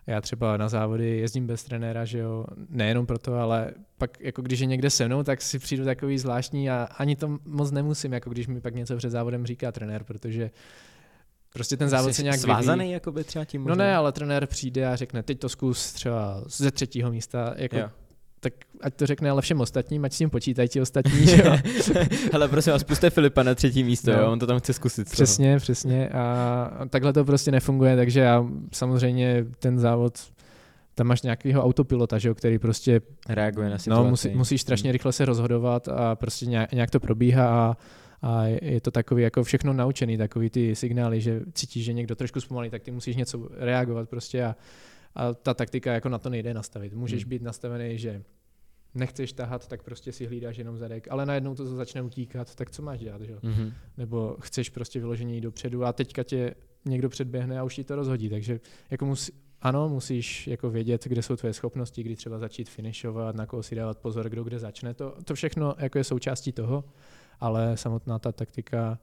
já 0.06 0.20
třeba 0.20 0.56
na 0.56 0.68
závody 0.68 1.18
jezdím 1.18 1.46
bez 1.46 1.64
trenéra, 1.64 2.04
že 2.04 2.18
jo, 2.18 2.44
nejenom 2.68 3.06
proto, 3.06 3.34
ale 3.34 3.72
pak 3.98 4.20
jako 4.20 4.42
když 4.42 4.60
je 4.60 4.66
někde 4.66 4.90
se 4.90 5.06
mnou, 5.06 5.22
tak 5.22 5.42
si 5.42 5.58
přijdu 5.58 5.84
takový 5.84 6.18
zvláštní 6.18 6.70
a 6.70 6.88
ani 6.98 7.16
to 7.16 7.38
moc 7.44 7.70
nemusím, 7.70 8.12
jako 8.12 8.30
když 8.30 8.46
mi 8.46 8.60
pak 8.60 8.74
něco 8.74 8.96
před 8.96 9.10
závodem 9.10 9.46
říká 9.46 9.72
trenér, 9.72 10.04
protože 10.04 10.50
prostě 11.54 11.76
ten 11.76 11.88
závod 11.88 12.10
Jsi 12.10 12.14
se 12.16 12.22
nějak 12.22 12.40
svázaný 12.40 12.78
vyvíjí. 12.78 12.92
jakoby 12.92 13.24
třeba 13.24 13.44
tím 13.44 13.60
No 13.64 13.68
možná? 13.68 13.84
ne, 13.84 13.96
ale 13.96 14.12
trenér 14.12 14.46
přijde 14.46 14.86
a 14.86 14.96
řekne, 14.96 15.22
teď 15.22 15.38
to 15.38 15.48
zkus 15.48 15.92
třeba 15.92 16.42
ze 16.46 16.70
třetího 16.70 17.10
místa, 17.10 17.54
jako, 17.56 17.76
Jo. 17.76 17.88
tak 18.40 18.52
ať 18.80 18.94
to 18.94 19.06
řekne 19.06 19.30
ale 19.30 19.42
všem 19.42 19.60
ostatním, 19.60 20.04
ať 20.04 20.12
s 20.12 20.18
tím 20.18 20.30
počítají 20.30 20.68
ti 20.68 20.80
ostatní, 20.80 21.26
jo. 21.44 21.56
Hele, 22.32 22.48
prosím 22.48 22.72
vás, 22.72 22.84
puste 22.84 23.10
Filipa 23.10 23.42
na 23.42 23.54
třetí 23.54 23.84
místo, 23.84 24.12
No. 24.12 24.18
jo, 24.20 24.32
on 24.32 24.38
to 24.38 24.46
tam 24.46 24.58
chce 24.58 24.72
zkusit. 24.72 25.08
z 25.08 25.10
toho. 25.10 25.14
Přesně, 25.14 25.56
přesně. 25.56 26.08
A 26.08 26.86
takhle 26.90 27.12
to 27.12 27.24
prostě 27.24 27.50
nefunguje, 27.50 27.96
takže 27.96 28.20
já 28.20 28.44
samozřejmě 28.72 29.44
ten 29.58 29.78
závod, 29.78 30.18
tam 30.94 31.06
máš 31.06 31.22
nějakého 31.22 31.64
autopilota, 31.64 32.18
že 32.18 32.28
jo, 32.28 32.34
který 32.34 32.58
prostě, 32.58 33.00
Reaguje 33.28 33.70
na 33.70 33.78
situaci. 33.78 34.04
no, 34.04 34.10
musí, 34.10 34.28
musíš 34.28 34.60
strašně 34.60 34.92
rychle 34.92 35.12
se 35.12 35.24
rozhodovat 35.24 35.88
a 35.88 36.14
prostě 36.16 36.46
nějak, 36.46 36.72
nějak 36.72 36.90
to 36.90 37.00
probíhá 37.00 37.48
a, 37.48 37.76
a 38.26 38.44
je 38.44 38.80
to 38.80 38.90
takový 38.90 39.22
jako 39.22 39.44
všechno 39.44 39.72
naučený, 39.72 40.16
takový 40.16 40.50
ty 40.50 40.74
signály, 40.76 41.20
že 41.20 41.40
cítíš, 41.52 41.84
že 41.84 41.92
někdo 41.92 42.14
trošku 42.16 42.40
zpomalí, 42.40 42.70
tak 42.70 42.82
ty 42.82 42.90
musíš 42.90 43.16
něco 43.16 43.48
reagovat 43.52 44.08
prostě 44.08 44.44
a, 44.44 44.56
a 45.14 45.34
ta 45.34 45.54
taktika 45.54 45.92
jako 45.92 46.08
na 46.08 46.18
to 46.18 46.30
nejde 46.30 46.54
nastavit. 46.54 46.94
Můžeš 46.94 47.22
Hmm. 47.22 47.28
být 47.30 47.42
nastavený, 47.42 47.98
že 47.98 48.22
nechceš 48.94 49.32
tahat, 49.32 49.68
tak 49.68 49.82
prostě 49.82 50.12
si 50.12 50.26
hlídáš 50.26 50.56
jenom 50.56 50.78
zadek, 50.78 51.06
ale 51.10 51.26
najednou 51.26 51.54
to 51.54 51.66
začne 51.66 52.02
utíkat, 52.02 52.54
tak 52.54 52.70
co 52.70 52.82
máš 52.82 53.00
dělat, 53.00 53.22
že 53.22 53.32
jo? 53.32 53.38
Mhm. 53.42 53.72
nebo 53.96 54.36
chceš 54.40 54.70
prostě 54.70 55.00
vyložení 55.00 55.40
dopředu 55.40 55.84
a 55.84 55.92
teďka 55.92 56.22
tě 56.22 56.54
někdo 56.84 57.08
předběhne 57.08 57.58
a 57.58 57.64
už 57.64 57.74
ti 57.74 57.84
to 57.84 57.96
rozhodí, 57.96 58.28
takže 58.28 58.60
jako 58.90 59.06
musí, 59.06 59.32
ano, 59.62 59.88
musíš 59.88 60.46
jako 60.46 60.70
vědět, 60.70 61.04
kde 61.04 61.22
jsou 61.22 61.36
tvoje 61.36 61.52
schopnosti, 61.52 62.02
kdy 62.02 62.16
třeba 62.16 62.38
začít 62.38 62.68
finišovat, 62.68 63.36
na 63.36 63.46
koho 63.46 63.62
si 63.62 63.74
dávat 63.74 63.98
pozor, 63.98 64.28
kdo 64.28 64.44
kde 64.44 64.58
začne, 64.58 64.94
to, 64.94 65.14
to 65.24 65.34
všechno 65.34 65.74
jako 65.78 65.98
je 65.98 66.04
součástí 66.04 66.52
toho, 66.52 66.84
ale 67.40 67.76
samotná 67.76 68.18
ta 68.18 68.32
taktika, 68.32 68.98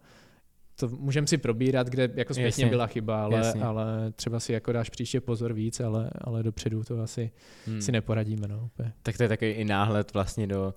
to 0.75 0.87
můžeme 0.89 1.27
si 1.27 1.37
probírat, 1.37 1.87
kde 1.87 2.09
jako 2.15 2.33
zpětně 2.33 2.45
Jasně. 2.63 2.65
byla 2.65 2.87
chyba, 2.87 3.23
ale, 3.23 3.37
Jasně. 3.37 3.63
ale 3.63 4.11
třeba 4.15 4.39
si 4.39 4.53
jako 4.53 4.71
dáš 4.71 4.89
příště 4.89 5.21
pozor 5.21 5.53
víc, 5.53 5.79
ale, 5.79 6.09
ale 6.21 6.43
dopředu 6.43 6.83
to 6.83 7.01
asi 7.01 7.31
Hmm. 7.67 7.81
si 7.81 7.91
neporadíme. 7.91 8.47
No, 8.47 8.65
úplně. 8.65 8.93
Tak 9.03 9.17
to 9.17 9.23
je 9.23 9.29
takový 9.29 9.51
i 9.51 9.65
náhled 9.65 10.13
vlastně 10.13 10.47
do 10.47 10.73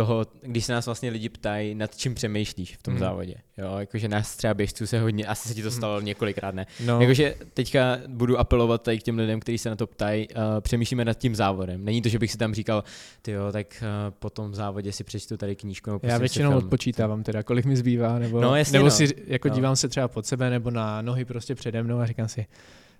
toho, 0.00 0.26
když 0.42 0.64
se 0.64 0.72
nás 0.72 0.86
vlastně 0.86 1.10
lidi 1.10 1.28
ptají, 1.28 1.74
nad 1.74 1.96
čím 1.96 2.14
přemýšlíš 2.14 2.76
v 2.76 2.82
tom 2.82 2.94
hmm. 2.94 3.00
závodě. 3.00 3.34
Jo, 3.58 3.76
jakože 3.78 4.08
nás 4.08 4.36
třeba 4.36 4.54
běžců 4.54 4.86
se 4.86 5.00
hodně, 5.00 5.26
asi 5.26 5.48
se 5.48 5.54
ti 5.54 5.62
to 5.62 5.68
hmm. 5.68 5.76
stalo 5.76 5.96
hmm. 5.96 6.06
několikrát, 6.06 6.54
ne? 6.54 6.66
No. 6.84 7.00
Jakože 7.00 7.34
teďka 7.54 7.98
budu 8.08 8.38
apelovat 8.38 8.82
tady 8.82 8.98
k 8.98 9.02
těm 9.02 9.18
lidem, 9.18 9.40
kteří 9.40 9.58
se 9.58 9.70
na 9.70 9.76
to 9.76 9.86
ptají, 9.86 10.28
uh, 10.28 10.42
přemýšlíme 10.60 11.04
nad 11.04 11.14
tím 11.14 11.34
závodem. 11.34 11.84
Není 11.84 12.02
to, 12.02 12.08
že 12.08 12.18
bych 12.18 12.32
si 12.32 12.38
tam 12.38 12.54
říkal, 12.54 12.84
ty 13.22 13.32
jo, 13.32 13.52
tak 13.52 13.66
uh, 13.82 14.14
po 14.18 14.30
tom 14.30 14.54
závodě 14.54 14.92
si 14.92 15.04
přečtu 15.04 15.36
tady 15.36 15.56
knížku. 15.56 16.00
Já 16.02 16.18
většinou 16.18 16.56
odpočítávám 16.56 17.22
teda, 17.22 17.42
kolik 17.42 17.64
mi 17.64 17.76
zbývá, 17.76 18.18
nebo, 18.18 18.40
no, 18.40 18.56
jasně, 18.56 18.78
nebo 18.78 18.86
no. 18.86 18.90
si 18.90 19.08
jako 19.26 19.48
no. 19.48 19.54
dívám 19.54 19.76
se 19.76 19.88
třeba 19.88 20.08
pod 20.08 20.26
sebe, 20.26 20.50
nebo 20.50 20.70
na 20.70 21.02
nohy 21.02 21.24
prostě 21.24 21.54
přede 21.54 21.82
mnou 21.82 21.98
a 21.98 22.06
říkám 22.06 22.28
si, 22.28 22.46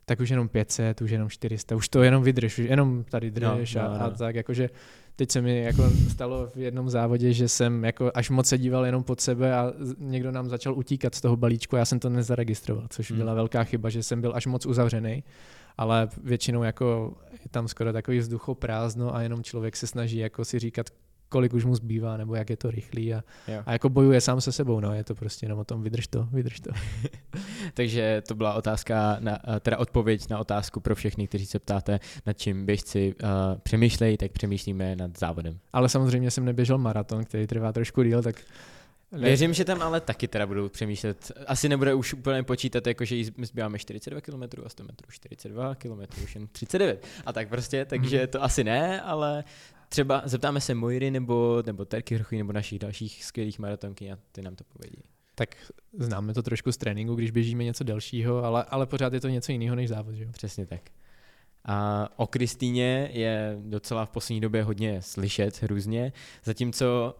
tak 0.05 0.21
už 0.21 0.31
jenom 0.31 0.49
500, 0.49 1.01
už 1.01 1.11
jenom 1.11 1.29
400, 1.29 1.77
už 1.77 1.89
to 1.89 2.03
jenom 2.03 2.23
vydrž, 2.23 2.59
už 2.59 2.65
jenom 2.69 3.05
tady 3.05 3.31
drž 3.31 3.75
no, 3.75 3.83
no, 3.83 3.91
a, 3.91 3.99
no. 3.99 4.05
a 4.05 4.11
tak, 4.11 4.35
jakože 4.35 4.71
teď 5.16 5.31
se 5.31 5.40
mi 5.40 5.62
jako 5.62 5.90
stalo 6.11 6.51
v 6.55 6.57
jednom 6.57 6.90
závodě, 6.90 7.33
že 7.33 7.49
jsem 7.49 7.85
jako 7.85 8.11
až 8.14 8.31
moc 8.31 8.46
se 8.46 8.59
díval 8.59 8.87
jenom 8.87 9.03
pod 9.03 9.20
sebe 9.20 9.55
a 9.55 9.73
někdo 9.99 10.33
nám 10.33 10.49
začal 10.49 10.75
utíkat 10.75 11.14
z 11.14 11.20
toho 11.20 11.37
balíčku 11.37 11.77
já 11.77 11.85
jsem 11.85 11.99
to 12.01 12.11
nezaregistroval, 12.11 12.87
což 12.90 13.11
hmm. 13.11 13.18
byla 13.18 13.35
velká 13.35 13.64
chyba, 13.64 13.88
že 13.88 14.03
jsem 14.03 14.20
byl 14.20 14.33
až 14.35 14.46
moc 14.46 14.66
uzavřený, 14.66 15.25
ale 15.77 16.09
většinou 16.23 16.62
jako 16.62 17.16
je 17.33 17.49
tam 17.51 17.68
skoro 17.68 17.92
takový 17.92 18.18
vzduchoprázdno 18.18 19.14
a 19.14 19.23
jenom 19.23 19.42
člověk 19.42 19.77
se 19.77 19.87
snaží 19.87 20.18
jako 20.18 20.44
si 20.44 20.59
říkat, 20.59 20.90
kolik 21.31 21.55
už 21.55 21.64
mu 21.64 21.75
zbývá, 21.75 22.16
nebo 22.16 22.35
jak 22.35 22.51
je 22.51 22.57
to 22.57 22.71
rychlý 22.71 23.14
a, 23.14 23.25
a 23.66 23.73
jako 23.73 23.88
bojuje 23.88 24.21
sám 24.21 24.40
se 24.40 24.53
sebou, 24.53 24.81
no, 24.81 24.95
je 24.95 25.05
to 25.05 25.14
prostě 25.14 25.47
jenom 25.47 25.59
o 25.59 25.64
tom, 25.64 25.83
vydrž 25.83 26.07
to, 26.07 26.29
vydrž 26.33 26.61
to. 26.61 26.71
Takže 27.75 28.23
to 28.29 28.35
byla 28.35 28.55
otázka, 28.55 29.16
na, 29.21 29.38
teda 29.61 29.79
odpověď 29.79 30.29
na 30.31 30.38
otázku 30.38 30.81
pro 30.81 30.95
všechny, 30.95 31.27
kteří 31.27 31.47
se 31.47 31.59
ptáte, 31.59 32.01
nad 32.27 32.33
čím 32.33 32.66
běžci 32.66 33.14
uh, 33.23 33.29
přemýšlejí, 33.62 34.16
tak 34.16 34.33
přemýšlíme 34.33 34.97
nad 34.97 35.19
závodem. 35.19 35.59
Ale 35.73 35.88
samozřejmě 35.88 36.31
jsem 36.31 36.45
neběžel 36.45 36.79
maraton, 36.79 37.25
který 37.25 37.47
trvá 37.47 37.73
trošku 37.73 38.03
díl, 38.03 38.23
tak 38.23 38.37
ne. 39.12 39.19
Věřím, 39.19 39.55
že 39.55 39.64
tam 39.64 39.83
ale 39.83 40.01
taky 40.01 40.29
teda 40.29 40.47
budou 40.47 40.69
přemýšlet. 40.69 41.33
Asi 41.47 41.69
nebude 41.69 41.95
už 41.95 42.14
úplně 42.14 42.43
počítat, 42.43 42.87
jako 42.87 43.05
že 43.05 43.25
zbýváme 43.43 43.79
42 43.79 44.21
km 44.21 44.43
a 44.66 44.69
100 44.69 44.83
metrů, 44.83 45.11
42 45.11 45.75
km, 45.75 46.01
už 46.25 46.35
jen 46.35 46.47
39. 46.47 47.07
A 47.27 47.33
tak 47.33 47.49
prostě, 47.49 47.85
takže 47.85 48.27
to 48.27 48.43
asi 48.43 48.64
ne, 48.64 49.01
ale 49.01 49.45
třeba 49.90 50.22
zeptáme 50.24 50.61
se 50.61 50.74
Mojry 50.74 51.11
nebo, 51.11 51.62
nebo 51.66 51.85
Terky 51.85 52.14
Hrochy 52.14 52.38
nebo 52.38 52.53
našich 52.53 52.79
dalších 52.79 53.24
skvělých 53.24 53.59
maratonky 53.59 54.12
a 54.12 54.18
ty 54.33 54.42
nám 54.42 54.57
to 54.57 54.64
povědí. 54.64 55.03
Tak 55.35 55.57
známe 55.98 56.35
to 56.35 56.42
trošku 56.42 56.72
z 56.72 56.76
tréninku, 56.76 57.14
když 57.14 57.31
běžíme 57.31 57.64
něco 57.64 57.85
dalšího, 57.85 58.44
ale, 58.44 58.64
ale 58.64 58.87
pořád 58.87 59.12
je 59.12 59.20
to 59.20 59.29
něco 59.29 59.53
jiného 59.53 59.76
než 59.76 59.88
závod. 59.88 60.14
Že? 60.14 60.26
Přesně 60.26 60.66
tak. 60.66 60.81
A 61.64 62.09
o 62.16 62.26
Kristýně 62.26 63.11
je 63.12 63.57
docela 63.61 64.07
v 64.07 64.11
poslední 64.11 64.40
době 64.40 64.62
hodně 64.62 65.03
slyšet 65.03 65.62
různě, 65.62 66.12
zatímco 66.44 67.14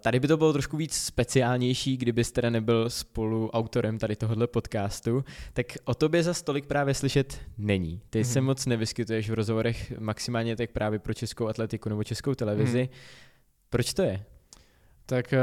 tady 0.00 0.20
by 0.20 0.28
to 0.28 0.36
bylo 0.36 0.52
trošku 0.52 0.76
víc 0.76 0.94
speciálnější, 0.94 1.96
kdybys 1.96 2.32
teda 2.32 2.50
nebyl 2.50 2.90
spolu 2.90 3.50
autorem 3.50 3.98
tady 3.98 4.16
tohohle 4.16 4.46
podcastu, 4.46 5.24
tak 5.52 5.66
o 5.84 5.94
tobě 5.94 6.22
za 6.22 6.34
stolik 6.34 6.66
právě 6.66 6.94
slyšet 6.94 7.38
není. 7.58 8.00
Ty 8.10 8.18
mm. 8.18 8.24
se 8.24 8.40
moc 8.40 8.66
nevyskytuješ 8.66 9.30
v 9.30 9.34
rozhovorech 9.34 9.98
maximálně 9.98 10.56
tak 10.56 10.70
právě 10.70 10.98
pro 10.98 11.14
českou 11.14 11.48
atletiku 11.48 11.88
nebo 11.88 12.04
českou 12.04 12.34
televizi. 12.34 12.82
Mm. 12.82 12.88
Proč 13.70 13.94
to 13.94 14.02
je? 14.02 14.24
Tak 15.06 15.34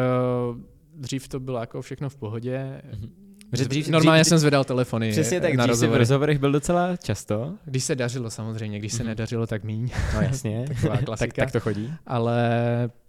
uh, 0.50 0.58
dřív 0.96 1.28
to 1.28 1.40
bylo 1.40 1.60
jako 1.60 1.82
všechno 1.82 2.10
v 2.10 2.16
pohodě. 2.16 2.82
Mm. 3.00 3.26
Dřív, 3.52 3.88
Normálně 3.88 4.22
dřív, 4.22 4.30
jsem 4.30 4.38
zvedal 4.38 4.64
telefony 4.64 5.12
Přesně 5.12 5.42
tak, 5.42 5.54
na 5.54 5.66
rozhovory. 5.66 5.98
v 5.98 6.00
rozhovorech 6.00 6.40
byl 6.40 6.52
docela 6.52 6.98
často. 6.98 7.54
Když 7.66 7.84
se 7.84 7.96
dařilo 7.96 8.30
samozřejmě, 8.30 8.80
když 8.80 8.94
se 8.94 9.04
mm. 9.04 9.10
nedařilo, 9.10 9.48
tak 9.48 9.64
míň. 9.64 9.90
No 10.14 10.22
jasně, 10.22 10.66
Taková 10.68 10.98
klasika. 10.98 11.16
tak, 11.36 11.36
tak 11.36 11.52
to 11.52 11.60
chodí. 11.60 11.94
Ale 12.08 12.40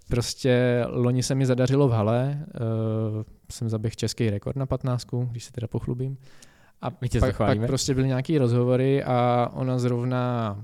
Prostě 0.09 0.85
loni 0.89 1.23
se 1.23 1.35
mi 1.35 1.47
zadařilo 1.47 1.89
v 1.89 1.93
hale, 1.93 2.47
uh, 3.17 3.23
jsem 3.53 3.69
zaběh 3.69 3.97
český 3.97 4.31
rekord 4.31 4.57
na 4.57 4.67
15, 4.67 5.07
když 5.31 5.45
se 5.45 5.53
teda 5.53 5.67
pochlubím. 5.67 6.19
A 6.83 6.91
pak, 6.91 7.37
pak 7.37 7.67
prostě 7.67 7.95
byly 7.95 8.07
nějaký 8.07 8.39
rozhovory 8.39 9.05
a 9.05 9.51
ona 9.55 9.79
zrovna 9.79 10.57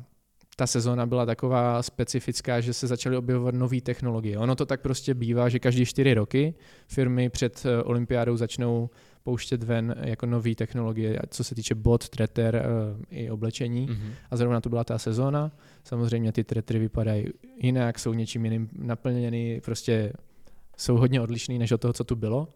ta 0.57 0.67
sezóna 0.67 1.07
byla 1.07 1.27
taková 1.27 1.83
specifická, 1.83 2.61
že 2.61 2.73
se 2.73 2.87
začaly 2.87 3.17
objevovat 3.17 3.55
nové 3.55 3.81
technologie. 3.81 4.39
Ono 4.39 4.55
to 4.55 4.67
tak 4.67 4.81
prostě 4.81 5.15
bývá, 5.15 5.49
že 5.49 5.59
každý 5.59 5.87
čtyři 5.87 6.15
roky 6.15 6.55
firmy 6.87 7.31
před 7.31 7.67
eh, 7.67 7.83
olympiádou 7.83 8.37
začnou 8.37 8.91
pouštět 9.23 9.63
ven 9.63 9.95
jako 10.01 10.27
nové 10.27 10.55
technologie, 10.55 11.21
co 11.29 11.45
se 11.45 11.55
týče 11.55 11.75
bot, 11.75 12.09
treter 12.09 12.65
uh, 12.95 13.03
i 13.11 13.31
oblečení. 13.31 13.89
Mm-hmm. 13.89 14.13
A 14.31 14.37
zrovna 14.37 14.61
to 14.61 14.69
byla 14.69 14.85
ta 14.85 14.99
sezóna. 14.99 15.53
Samozřejmě 15.85 16.33
ty 16.33 16.45
tretry 16.45 16.79
vypadají 16.79 17.27
jinak, 17.57 17.99
jsou 17.99 18.13
něčím 18.13 18.45
jiným 18.45 18.69
naplněny, 18.79 19.61
prostě 19.65 20.13
jsou 20.77 20.97
hodně 20.97 21.21
odlišný 21.21 21.59
než 21.59 21.73
od 21.73 21.81
toho, 21.81 21.93
co 21.93 22.05
tu 22.05 22.17
bylo. 22.17 22.49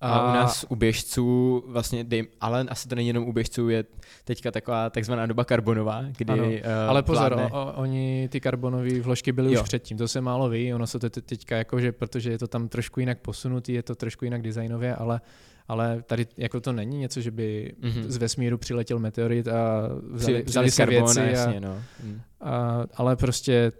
A, 0.00 0.18
a 0.18 0.30
u 0.30 0.34
nás 0.34 0.66
u 0.68 0.76
běžců, 0.76 1.62
vlastně, 1.66 2.04
dej, 2.04 2.28
ale 2.40 2.66
asi 2.68 2.88
to 2.88 2.94
není 2.94 3.08
jenom 3.08 3.28
u 3.28 3.32
běžců, 3.32 3.68
je 3.68 3.84
teďka 4.24 4.50
taková 4.50 4.90
takzvaná 4.90 5.26
doba 5.26 5.44
karbonová, 5.44 6.04
kdy 6.16 6.32
ano, 6.32 6.44
uh, 6.44 6.58
Ale 6.88 7.02
pozor, 7.02 7.34
vládne... 7.34 7.56
o, 7.56 7.72
oni 7.72 8.28
ty 8.28 8.40
karbonové 8.40 9.00
vložky 9.00 9.32
byly 9.32 9.52
jo. 9.52 9.60
už 9.60 9.68
předtím, 9.68 9.98
to 9.98 10.08
se 10.08 10.20
málo 10.20 10.48
ví, 10.48 10.74
ono 10.74 10.86
se 10.86 10.98
to 10.98 11.10
teďka 11.10 11.56
jako, 11.56 11.80
že 11.80 11.92
protože 11.92 12.30
je 12.30 12.38
to 12.38 12.46
tam 12.46 12.68
trošku 12.68 13.00
jinak 13.00 13.18
posunutý, 13.18 13.72
je 13.72 13.82
to 13.82 13.94
trošku 13.94 14.24
jinak 14.24 14.42
designově, 14.42 14.94
ale 14.94 15.20
ale 15.68 16.02
tady 16.06 16.26
jako 16.36 16.60
to 16.60 16.72
není 16.72 16.98
něco, 16.98 17.20
že 17.20 17.30
by 17.30 17.74
mm-hmm. 17.80 18.02
z 18.08 18.16
vesmíru 18.16 18.58
přiletěl 18.58 18.98
meteorit 18.98 19.48
a 19.48 19.88
vzali, 20.10 20.42
vzali 20.42 20.70
se 20.70 20.86
věci. 20.86 21.20
A, 21.20 21.24
jasně, 21.24 21.60
no. 21.60 21.82
mm. 22.04 22.20
a, 22.40 22.84
ale 22.94 23.16
prostě 23.16 23.72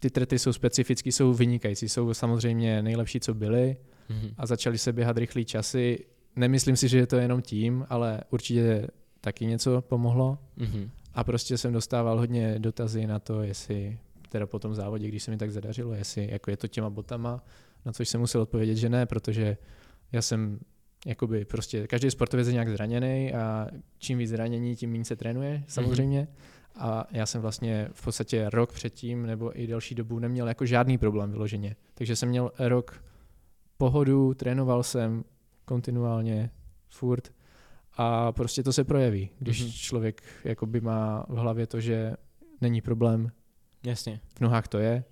ty 0.00 0.10
trety 0.10 0.38
jsou 0.38 0.52
specifické, 0.52 1.12
jsou 1.12 1.34
vynikající, 1.34 1.88
jsou 1.88 2.14
samozřejmě 2.14 2.82
nejlepší, 2.82 3.20
co 3.20 3.34
byly 3.34 3.76
mm-hmm. 4.10 4.34
a 4.38 4.46
začaly 4.46 4.78
se 4.78 4.92
běhat 4.92 5.18
rychlé 5.18 5.44
časy. 5.44 5.98
Nemyslím 6.36 6.76
si, 6.76 6.88
že 6.88 6.98
je 6.98 7.06
to 7.06 7.16
jenom 7.16 7.42
tím, 7.42 7.86
ale 7.88 8.20
určitě 8.30 8.88
taky 9.20 9.46
něco 9.46 9.82
pomohlo. 9.82 10.38
Mm-hmm. 10.58 10.90
A 11.14 11.24
prostě 11.24 11.58
jsem 11.58 11.72
dostával 11.72 12.18
hodně 12.18 12.58
dotazy 12.58 13.06
na 13.06 13.18
to, 13.18 13.42
jestli 13.42 13.98
teda 14.28 14.46
po 14.46 14.58
tom 14.58 14.74
závodě, 14.74 15.08
když 15.08 15.22
se 15.22 15.30
mi 15.30 15.36
tak 15.36 15.50
zadařilo, 15.50 15.94
jestli 15.94 16.28
jako 16.30 16.50
je 16.50 16.56
to 16.56 16.68
těma 16.68 16.90
botama, 16.90 17.44
na 17.84 17.92
což 17.92 18.08
jsem 18.08 18.20
musel 18.20 18.40
odpovědět, 18.40 18.74
že 18.74 18.88
ne, 18.88 19.06
protože 19.06 19.56
já 20.12 20.22
jsem 20.22 20.58
jakoby 21.06 21.44
prostě 21.44 21.86
každý 21.86 22.10
sportovec 22.10 22.46
je 22.46 22.52
nějak 22.52 22.68
zraněný 22.68 23.32
a 23.34 23.68
čím 23.98 24.18
víc 24.18 24.30
zranění, 24.30 24.76
tím 24.76 24.90
méně 24.90 25.04
se 25.04 25.16
trénuje 25.16 25.52
mhm. 25.52 25.64
samozřejmě. 25.68 26.22
Mm-hmm. 26.22 26.54
A 26.76 27.06
já 27.10 27.26
jsem 27.26 27.40
vlastně 27.40 27.88
v 27.92 28.04
podstatě 28.04 28.50
rok 28.50 28.72
předtím 28.72 29.26
nebo 29.26 29.60
i 29.60 29.66
delší 29.66 29.94
dobu 29.94 30.18
neměl 30.18 30.48
jako 30.48 30.66
žádný 30.66 30.98
problém 30.98 31.30
vyloženě. 31.30 31.76
Takže 31.94 32.16
jsem 32.16 32.28
měl 32.28 32.52
rok 32.58 33.04
pohodu, 33.78 34.34
trénoval 34.34 34.82
jsem 34.82 35.24
kontinuálně, 35.64 36.50
furt 36.88 37.32
a 37.96 38.32
prostě 38.32 38.62
to 38.62 38.72
se 38.72 38.84
projeví, 38.84 39.30
když 39.38 39.64
mm-hmm. 39.64 39.72
člověk 39.72 40.22
jakoby 40.44 40.80
má 40.80 41.26
v 41.28 41.36
hlavě 41.36 41.66
to, 41.66 41.80
že 41.80 42.14
není 42.60 42.80
problém. 42.80 43.30
Jasně. 43.86 44.20
V 44.36 44.40
nohách 44.40 44.68
to 44.68 44.78
je. 44.78 45.04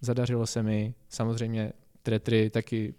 Zadařilo 0.00 0.46
se 0.46 0.62
mi, 0.62 0.94
samozřejmě 1.08 1.72
tretry 2.02 2.50
taky, 2.50 2.94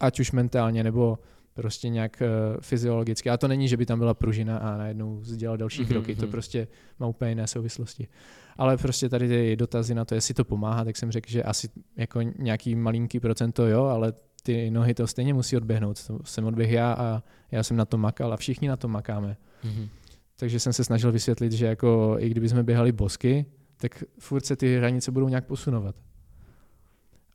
ať 0.00 0.20
už 0.20 0.32
mentálně 0.32 0.84
nebo 0.84 1.18
prostě 1.54 1.88
nějak 1.88 2.22
uh, 2.22 2.60
fyziologicky. 2.60 3.30
A 3.30 3.36
to 3.36 3.48
není, 3.48 3.68
že 3.68 3.76
by 3.76 3.86
tam 3.86 3.98
byla 3.98 4.14
pružina 4.14 4.58
a 4.58 4.76
najednou 4.76 5.22
dělal 5.36 5.56
další 5.56 5.82
mm-hmm. 5.82 5.88
kroky, 5.88 6.14
to 6.16 6.22
mhm. 6.22 6.30
prostě 6.30 6.68
má 6.98 7.06
úplně 7.06 7.30
jiné 7.30 7.46
souvislosti. 7.46 8.08
Ale 8.56 8.76
prostě 8.76 9.08
tady 9.08 9.28
ty 9.28 9.56
dotazy 9.56 9.94
na 9.94 10.04
to, 10.04 10.14
jestli 10.14 10.34
to 10.34 10.44
pomáhá, 10.44 10.84
tak 10.84 10.96
jsem 10.96 11.10
řekl, 11.10 11.30
že 11.30 11.42
asi 11.42 11.68
jako 11.96 12.22
nějaký 12.22 12.74
malinký 12.74 13.20
procento 13.20 13.66
jo, 13.66 13.84
ale 13.84 14.12
ty 14.46 14.70
nohy 14.70 14.94
to 14.94 15.06
stejně 15.06 15.34
musí 15.34 15.56
odběhnout. 15.56 16.06
To 16.06 16.18
jsem 16.24 16.44
odběh 16.44 16.70
já 16.70 16.92
a 16.92 17.22
já 17.50 17.62
jsem 17.62 17.76
na 17.76 17.84
to 17.84 17.98
makal 17.98 18.32
a 18.32 18.36
všichni 18.36 18.68
na 18.68 18.76
to 18.76 18.88
makáme. 18.88 19.36
Mm-hmm. 19.64 19.88
Takže 20.36 20.60
jsem 20.60 20.72
se 20.72 20.84
snažil 20.84 21.12
vysvětlit, 21.12 21.52
že 21.52 21.66
jako 21.66 22.16
i 22.18 22.28
kdyby 22.28 22.48
jsme 22.48 22.62
běhali 22.62 22.92
bosky, 22.92 23.46
tak 23.76 24.04
furt 24.18 24.46
se 24.46 24.56
ty 24.56 24.76
hranice 24.76 25.10
budou 25.10 25.28
nějak 25.28 25.46
posunovat. 25.46 25.96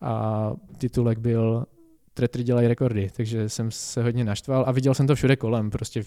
A 0.01 0.53
titulek 0.77 1.19
byl 1.19 1.65
tretry 2.13 2.43
dělají 2.43 2.67
rekordy, 2.67 3.09
takže 3.15 3.49
jsem 3.49 3.71
se 3.71 4.03
hodně 4.03 4.23
naštval 4.23 4.63
a 4.67 4.71
viděl 4.71 4.93
jsem 4.93 5.07
to 5.07 5.15
všude 5.15 5.35
kolem, 5.35 5.69
prostě 5.69 6.03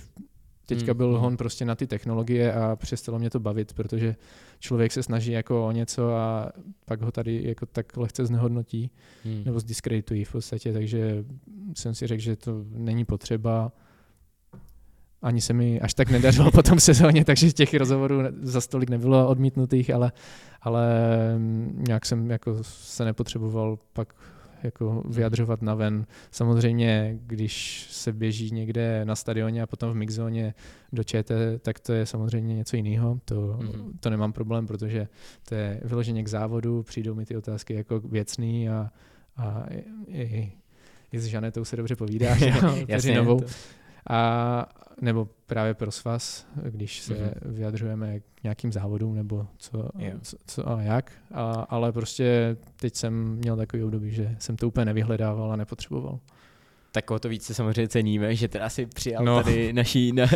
teďka 0.67 0.93
hmm. 0.93 0.97
byl 0.97 1.13
hmm. 1.13 1.21
hon 1.21 1.37
prostě 1.37 1.65
na 1.65 1.75
ty 1.75 1.87
technologie 1.87 2.53
a 2.53 2.77
přestalo 2.77 3.19
mě 3.19 3.31
to 3.31 3.41
bavit, 3.41 3.73
protože 3.73 4.17
člověk 4.59 4.93
se 4.93 5.03
snaží 5.03 5.33
jako 5.33 5.67
o 5.67 5.73
něco 5.73 6.15
a 6.15 6.53
pak 6.85 7.03
ho 7.03 7.13
tady 7.13 7.43
jako 7.45 7.67
tak 7.67 7.97
lehce 7.97 8.27
znehodnotí 8.27 8.91
hmm. 9.25 9.43
nebo 9.45 9.61
zdiskreditují 9.61 10.25
v 10.25 10.33
podstatě, 10.33 10.73
takže 10.73 11.25
jsem 11.77 11.95
si 11.95 12.07
řekl, 12.07 12.23
že 12.23 12.37
to 12.37 12.65
není 12.71 13.05
potřeba. 13.05 13.73
Ani 15.23 15.41
se 15.41 15.53
mi 15.53 15.81
až 15.81 15.95
tak 15.95 16.11
nedařilo 16.11 16.51
po 16.51 16.63
tom 16.63 16.81
sezóně, 16.81 17.25
takže 17.25 17.53
těch 17.53 17.75
rozhovorů 17.75 18.21
za 18.43 18.61
stolik 18.61 18.91
nebylo 18.91 19.29
odmítnutých, 19.29 19.91
ale, 19.91 20.13
ale 20.63 20.89
nějak 21.89 22.07
jsem 22.07 22.31
jako 22.31 22.59
se 22.63 23.05
nepotřeboval 23.05 23.79
pak 23.93 24.15
jako 24.65 25.03
vyjadřovat 25.09 25.63
na 25.63 25.75
ven. 25.75 26.07
Samozřejmě, 26.31 27.19
když 27.23 27.87
se 27.91 28.13
běží 28.13 28.51
někde 28.51 29.05
na 29.05 29.17
stadioně 29.17 29.63
a 29.63 29.67
potom 29.67 29.93
v 29.93 29.95
mixzóně 29.95 30.55
do 30.93 31.05
ČT, 31.05 31.63
tak 31.63 31.81
to 31.81 31.93
je 31.93 32.07
samozřejmě 32.07 32.55
něco 32.55 32.77
jiného. 32.77 33.21
To, 33.25 33.35
mm-hmm. 33.35 33.93
to 34.01 34.11
nemám 34.11 34.33
problém, 34.33 34.67
protože 34.67 35.09
to 35.49 35.55
je 35.55 35.81
vyloženě 35.85 36.23
k 36.23 36.29
závodu, 36.29 36.83
přijdou 36.83 37.15
mi 37.15 37.25
ty 37.25 37.37
otázky 37.37 37.75
jako 37.75 38.01
věcný 38.01 38.69
a, 38.69 38.91
a 39.37 39.65
i, 39.71 39.85
i, 40.09 40.53
i 41.13 41.19
s 41.19 41.25
Žanetou 41.25 41.65
se 41.65 41.77
dobře 41.77 41.97
povídá, 41.97 42.37
Jasně, 42.89 43.17
novou. 43.17 43.41
A 44.11 44.67
nebo 45.01 45.29
právě 45.47 45.75
pro 45.75 45.91
svaz, 45.91 46.47
když 46.63 47.01
se 47.01 47.15
mm-hmm. 47.15 47.33
vyjadřujeme 47.43 48.21
k 48.21 48.43
nějakým 48.43 48.73
závodům 48.73 49.15
nebo 49.15 49.47
co, 49.57 49.89
co, 50.23 50.37
co 50.47 50.69
a 50.69 50.83
jak. 50.83 51.13
A, 51.33 51.53
ale 51.53 51.93
prostě 51.93 52.57
teď 52.77 52.95
jsem 52.95 53.35
měl 53.37 53.57
takový 53.57 53.85
období, 53.85 54.11
že 54.11 54.37
jsem 54.39 54.57
to 54.57 54.69
úplně 54.69 54.85
nevyhledával 54.85 55.53
a 55.53 55.57
nepotřeboval 55.57 56.19
tak 56.95 57.11
o 57.11 57.19
to 57.19 57.29
víc 57.29 57.45
se 57.45 57.55
samozřejmě 57.55 57.89
ceníme, 57.89 58.35
že 58.35 58.49
teda 58.49 58.69
si 58.69 58.87
přijal 58.87 59.25
no. 59.25 59.43
tady 59.43 59.73
naší 59.73 60.13
na, 60.13 60.27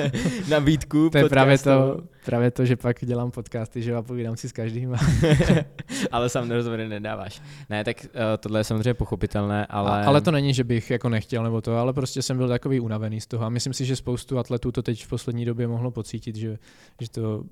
nabídku 0.48 1.10
To 1.10 1.18
je 1.18 1.28
právě 1.28 1.58
to, 1.58 2.00
právě 2.24 2.50
to, 2.50 2.64
že 2.64 2.76
pak 2.76 3.04
dělám 3.04 3.30
podcasty, 3.30 3.82
že 3.82 3.94
a 3.94 4.02
povídám 4.02 4.36
si 4.36 4.48
s 4.48 4.52
každým. 4.52 4.94
ale 6.12 6.28
sám 6.28 6.50
rozhovory 6.50 6.88
nedáváš. 6.88 7.42
Ne, 7.70 7.84
tak 7.84 7.96
uh, 8.04 8.20
tohle 8.40 8.60
je 8.60 8.64
samozřejmě 8.64 8.94
pochopitelné, 8.94 9.66
ale... 9.66 9.90
A, 9.90 10.06
ale 10.06 10.20
to 10.20 10.30
není, 10.30 10.54
že 10.54 10.64
bych 10.64 10.90
jako 10.90 11.08
nechtěl 11.08 11.42
nebo 11.42 11.60
to, 11.60 11.76
ale 11.76 11.92
prostě 11.92 12.22
jsem 12.22 12.36
byl 12.36 12.48
takový 12.48 12.80
unavený 12.80 13.20
z 13.20 13.26
toho 13.26 13.44
a 13.44 13.48
myslím 13.48 13.72
si, 13.72 13.84
že 13.84 13.96
spoustu 13.96 14.38
atletů 14.38 14.72
to 14.72 14.82
teď 14.82 15.04
v 15.04 15.08
poslední 15.08 15.44
době 15.44 15.68
mohlo 15.68 15.90
pocítit, 15.90 16.36
že, 16.36 16.58
že 17.00 17.10
to 17.10 17.44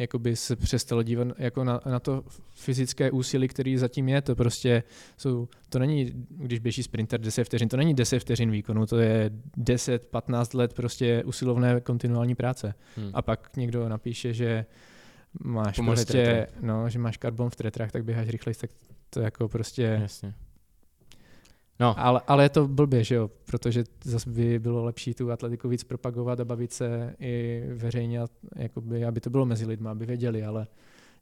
jakoby 0.00 0.36
se 0.36 0.56
přestalo 0.56 1.02
dívat 1.02 1.28
jako 1.38 1.64
na, 1.64 1.80
na 1.86 2.00
to 2.00 2.24
fyzické 2.54 3.10
úsilí, 3.10 3.48
který 3.48 3.76
zatím 3.76 4.08
je. 4.08 4.22
To 4.22 4.36
prostě 4.36 4.82
jsou, 5.16 5.48
to 5.68 5.78
není, 5.78 6.26
když 6.30 6.58
běží 6.58 6.82
sprinter 6.82 7.20
10 7.20 7.44
vteřin, 7.44 7.68
to 7.68 7.76
není 7.76 7.94
10 7.94 8.18
vteřin 8.18 8.50
výkonu, 8.50 8.86
to 8.86 8.98
je 8.98 9.30
10-15 9.58 10.58
let 10.58 10.74
prostě 10.74 11.24
usilovné 11.24 11.80
kontinuální 11.80 12.34
práce. 12.34 12.74
Hmm. 12.96 13.10
A 13.14 13.22
pak 13.22 13.56
někdo 13.56 13.88
napíše, 13.88 14.32
že 14.32 14.66
máš 15.40 15.76
Pomohli 15.76 15.96
prostě, 15.96 16.46
no, 16.60 16.88
že 16.88 16.98
máš 16.98 17.16
karbon 17.16 17.50
v 17.50 17.56
tretrách, 17.56 17.92
tak 17.92 18.04
běháš 18.04 18.28
rychleji, 18.28 18.54
tak 18.54 18.70
to 19.10 19.20
jako 19.20 19.48
prostě... 19.48 19.98
Jasně. 20.02 20.34
No. 21.80 21.94
Ale, 21.98 22.20
ale 22.26 22.44
je 22.44 22.48
to 22.48 22.68
blbě, 22.68 23.04
že 23.04 23.14
jo, 23.14 23.30
protože 23.44 23.84
zase 24.04 24.30
by 24.30 24.58
bylo 24.58 24.84
lepší 24.84 25.14
tu 25.14 25.32
atletiku 25.32 25.68
víc 25.68 25.84
propagovat 25.84 26.40
a 26.40 26.44
bavit 26.44 26.72
se 26.72 27.14
i 27.20 27.62
veřejně, 27.74 28.20
jakoby, 28.56 29.04
aby 29.04 29.20
to 29.20 29.30
bylo 29.30 29.46
mezi 29.46 29.66
lidmi, 29.66 29.88
aby 29.88 30.06
věděli, 30.06 30.44
ale 30.44 30.66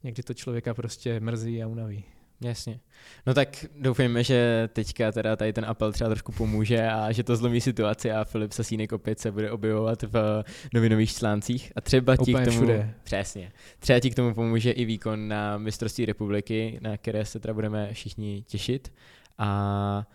někdy 0.03 0.23
to 0.23 0.33
člověka 0.33 0.73
prostě 0.73 1.19
mrzí 1.19 1.63
a 1.63 1.67
unaví. 1.67 2.03
Jasně. 2.41 2.79
No 3.27 3.33
tak 3.33 3.65
doufejme, 3.79 4.23
že 4.23 4.69
teďka 4.73 5.11
teda 5.11 5.35
tady 5.35 5.53
ten 5.53 5.65
apel 5.65 5.91
třeba 5.91 6.09
trošku 6.09 6.31
pomůže 6.31 6.89
a 6.89 7.11
že 7.11 7.23
to 7.23 7.35
zlomí 7.35 7.61
situaci 7.61 8.11
a 8.11 8.23
Filip 8.23 8.51
Sasínek 8.51 8.91
opět 8.91 9.19
se 9.19 9.31
bude 9.31 9.51
objevovat 9.51 10.03
v 10.03 10.43
novinových 10.73 11.13
článcích 11.13 11.71
a 11.75 11.81
třeba 11.81 12.17
ti 12.17 12.33
k 12.33 12.45
tomu... 12.45 12.57
Všude. 12.57 12.93
Přesně. 13.03 13.51
Třeba 13.79 13.99
ti 13.99 14.11
k 14.11 14.15
tomu 14.15 14.33
pomůže 14.33 14.71
i 14.71 14.85
výkon 14.85 15.27
na 15.27 15.57
mistrovství 15.57 16.05
republiky, 16.05 16.79
na 16.81 16.97
které 16.97 17.25
se 17.25 17.39
teda 17.39 17.53
budeme 17.53 17.93
všichni 17.93 18.43
těšit 18.47 18.93
a 19.37 20.07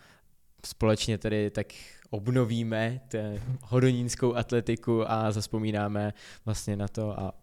společně 0.66 1.18
tedy 1.18 1.50
tak 1.50 1.66
obnovíme 2.10 3.00
hodonínskou 3.62 4.34
atletiku 4.34 5.10
a 5.10 5.32
zaspomínáme 5.32 6.12
vlastně 6.44 6.76
na 6.76 6.88
to 6.88 7.20
a 7.20 7.34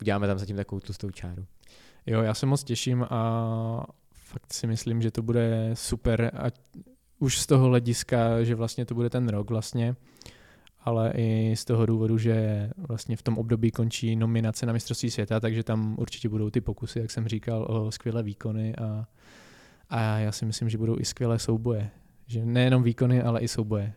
uděláme 0.00 0.26
tam 0.26 0.38
zatím 0.38 0.56
takovou 0.56 0.80
tlustou 0.80 1.10
čáru. 1.10 1.46
Jo, 2.06 2.22
já 2.22 2.34
se 2.34 2.46
moc 2.46 2.64
těším 2.64 3.06
a 3.10 3.86
fakt 4.12 4.52
si 4.52 4.66
myslím, 4.66 5.02
že 5.02 5.10
to 5.10 5.22
bude 5.22 5.70
super 5.74 6.30
a 6.34 6.50
už 7.18 7.38
z 7.38 7.46
toho 7.46 7.68
hlediska, 7.68 8.44
že 8.44 8.54
vlastně 8.54 8.84
to 8.84 8.94
bude 8.94 9.10
ten 9.10 9.28
rok 9.28 9.50
vlastně, 9.50 9.96
ale 10.80 11.12
i 11.16 11.54
z 11.56 11.64
toho 11.64 11.86
důvodu, 11.86 12.18
že 12.18 12.70
vlastně 12.76 13.16
v 13.16 13.22
tom 13.22 13.38
období 13.38 13.70
končí 13.70 14.16
nominace 14.16 14.66
na 14.66 14.72
mistrovství 14.72 15.10
světa, 15.10 15.40
takže 15.40 15.62
tam 15.62 15.96
určitě 15.98 16.28
budou 16.28 16.50
ty 16.50 16.60
pokusy, 16.60 16.98
jak 16.98 17.10
jsem 17.10 17.28
říkal, 17.28 17.66
o 17.68 17.92
skvělé 17.92 18.22
výkony 18.22 18.76
a, 18.76 19.06
a 19.88 20.18
já 20.18 20.32
si 20.32 20.46
myslím, 20.46 20.68
že 20.68 20.78
budou 20.78 20.98
i 20.98 21.04
skvělé 21.04 21.38
souboje. 21.38 21.90
Že 22.26 22.46
nejenom 22.46 22.82
výkony, 22.82 23.22
ale 23.22 23.40
i 23.40 23.48
souboje. 23.48 23.92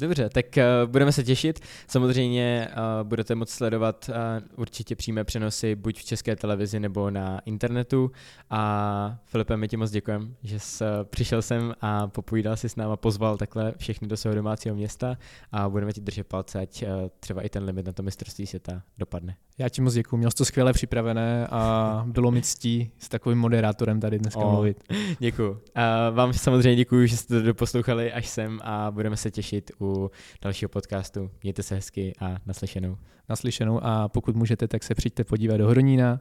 Dobře, 0.00 0.28
tak 0.28 0.46
uh, 0.56 0.90
budeme 0.90 1.12
se 1.12 1.24
těšit. 1.24 1.60
Samozřejmě 1.88 2.68
uh, 2.70 3.08
budete 3.08 3.34
moct 3.34 3.50
sledovat 3.50 4.08
uh, 4.08 4.14
určitě 4.58 4.96
přímé 4.96 5.24
přenosy 5.24 5.74
buď 5.76 5.98
v 5.98 6.04
české 6.04 6.36
televizi 6.36 6.80
nebo 6.80 7.10
na 7.10 7.38
internetu. 7.38 8.10
A 8.50 9.18
Filipe, 9.24 9.56
my 9.56 9.68
ti 9.68 9.76
moc 9.76 9.90
děkujeme, 9.90 10.26
že 10.42 10.60
jsi 10.60 10.84
uh, 10.84 10.90
přišel 11.04 11.42
sem 11.42 11.74
a 11.80 12.06
popovídal 12.06 12.56
si 12.56 12.68
s 12.68 12.76
náma, 12.76 12.96
pozval 12.96 13.36
takhle 13.36 13.74
všechny 13.78 14.08
do 14.08 14.16
svého 14.16 14.34
domácího 14.34 14.74
města 14.74 15.16
a 15.52 15.68
budeme 15.68 15.92
ti 15.92 16.00
držet 16.00 16.26
palce, 16.26 16.58
ať 16.60 16.82
uh, 16.82 16.88
třeba 17.20 17.42
i 17.42 17.48
ten 17.48 17.64
limit 17.64 17.86
na 17.86 17.92
to 17.92 18.02
mistrovství 18.02 18.46
světa 18.46 18.82
dopadne. 18.98 19.36
Já 19.58 19.68
ti 19.68 19.82
moc 19.82 19.94
děkuji, 19.94 20.16
měl 20.16 20.30
jsi 20.30 20.36
to 20.36 20.44
skvěle 20.44 20.72
připravené 20.72 21.46
a 21.50 22.04
bylo 22.06 22.30
mi 22.30 22.42
ctí 22.42 22.90
s 22.98 23.08
takovým 23.08 23.38
moderátorem 23.38 24.00
tady 24.00 24.18
dneska 24.18 24.40
oh, 24.40 24.52
mluvit. 24.52 24.84
Děkuji. 25.18 25.60
A 25.74 26.10
vám 26.10 26.32
samozřejmě 26.32 26.76
děkuji, 26.76 27.08
že 27.08 27.16
jste 27.16 27.40
to 27.40 27.46
doposlouchali 27.46 28.12
až 28.12 28.28
sem 28.28 28.60
a 28.62 28.90
budeme 28.90 29.16
se 29.16 29.30
těšit 29.30 29.70
u 29.80 30.10
dalšího 30.42 30.68
podcastu. 30.68 31.30
Mějte 31.42 31.62
se 31.62 31.74
hezky 31.74 32.12
a 32.20 32.36
naslyšenou. 32.46 32.96
Naslyšenou 33.28 33.80
a 33.84 34.08
pokud 34.08 34.36
můžete, 34.36 34.68
tak 34.68 34.82
se 34.82 34.94
přijďte 34.94 35.24
podívat 35.24 35.56
do 35.56 35.68
Hronína. 35.68 36.20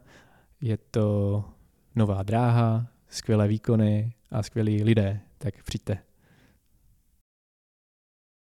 Je 0.61 0.77
to 0.91 1.43
nová 1.95 2.23
dráha, 2.23 2.87
skvělé 3.09 3.47
výkony 3.47 4.13
a 4.31 4.43
skvělí 4.43 4.83
lidé, 4.83 5.19
tak 5.37 5.63
přijďte. 5.63 5.97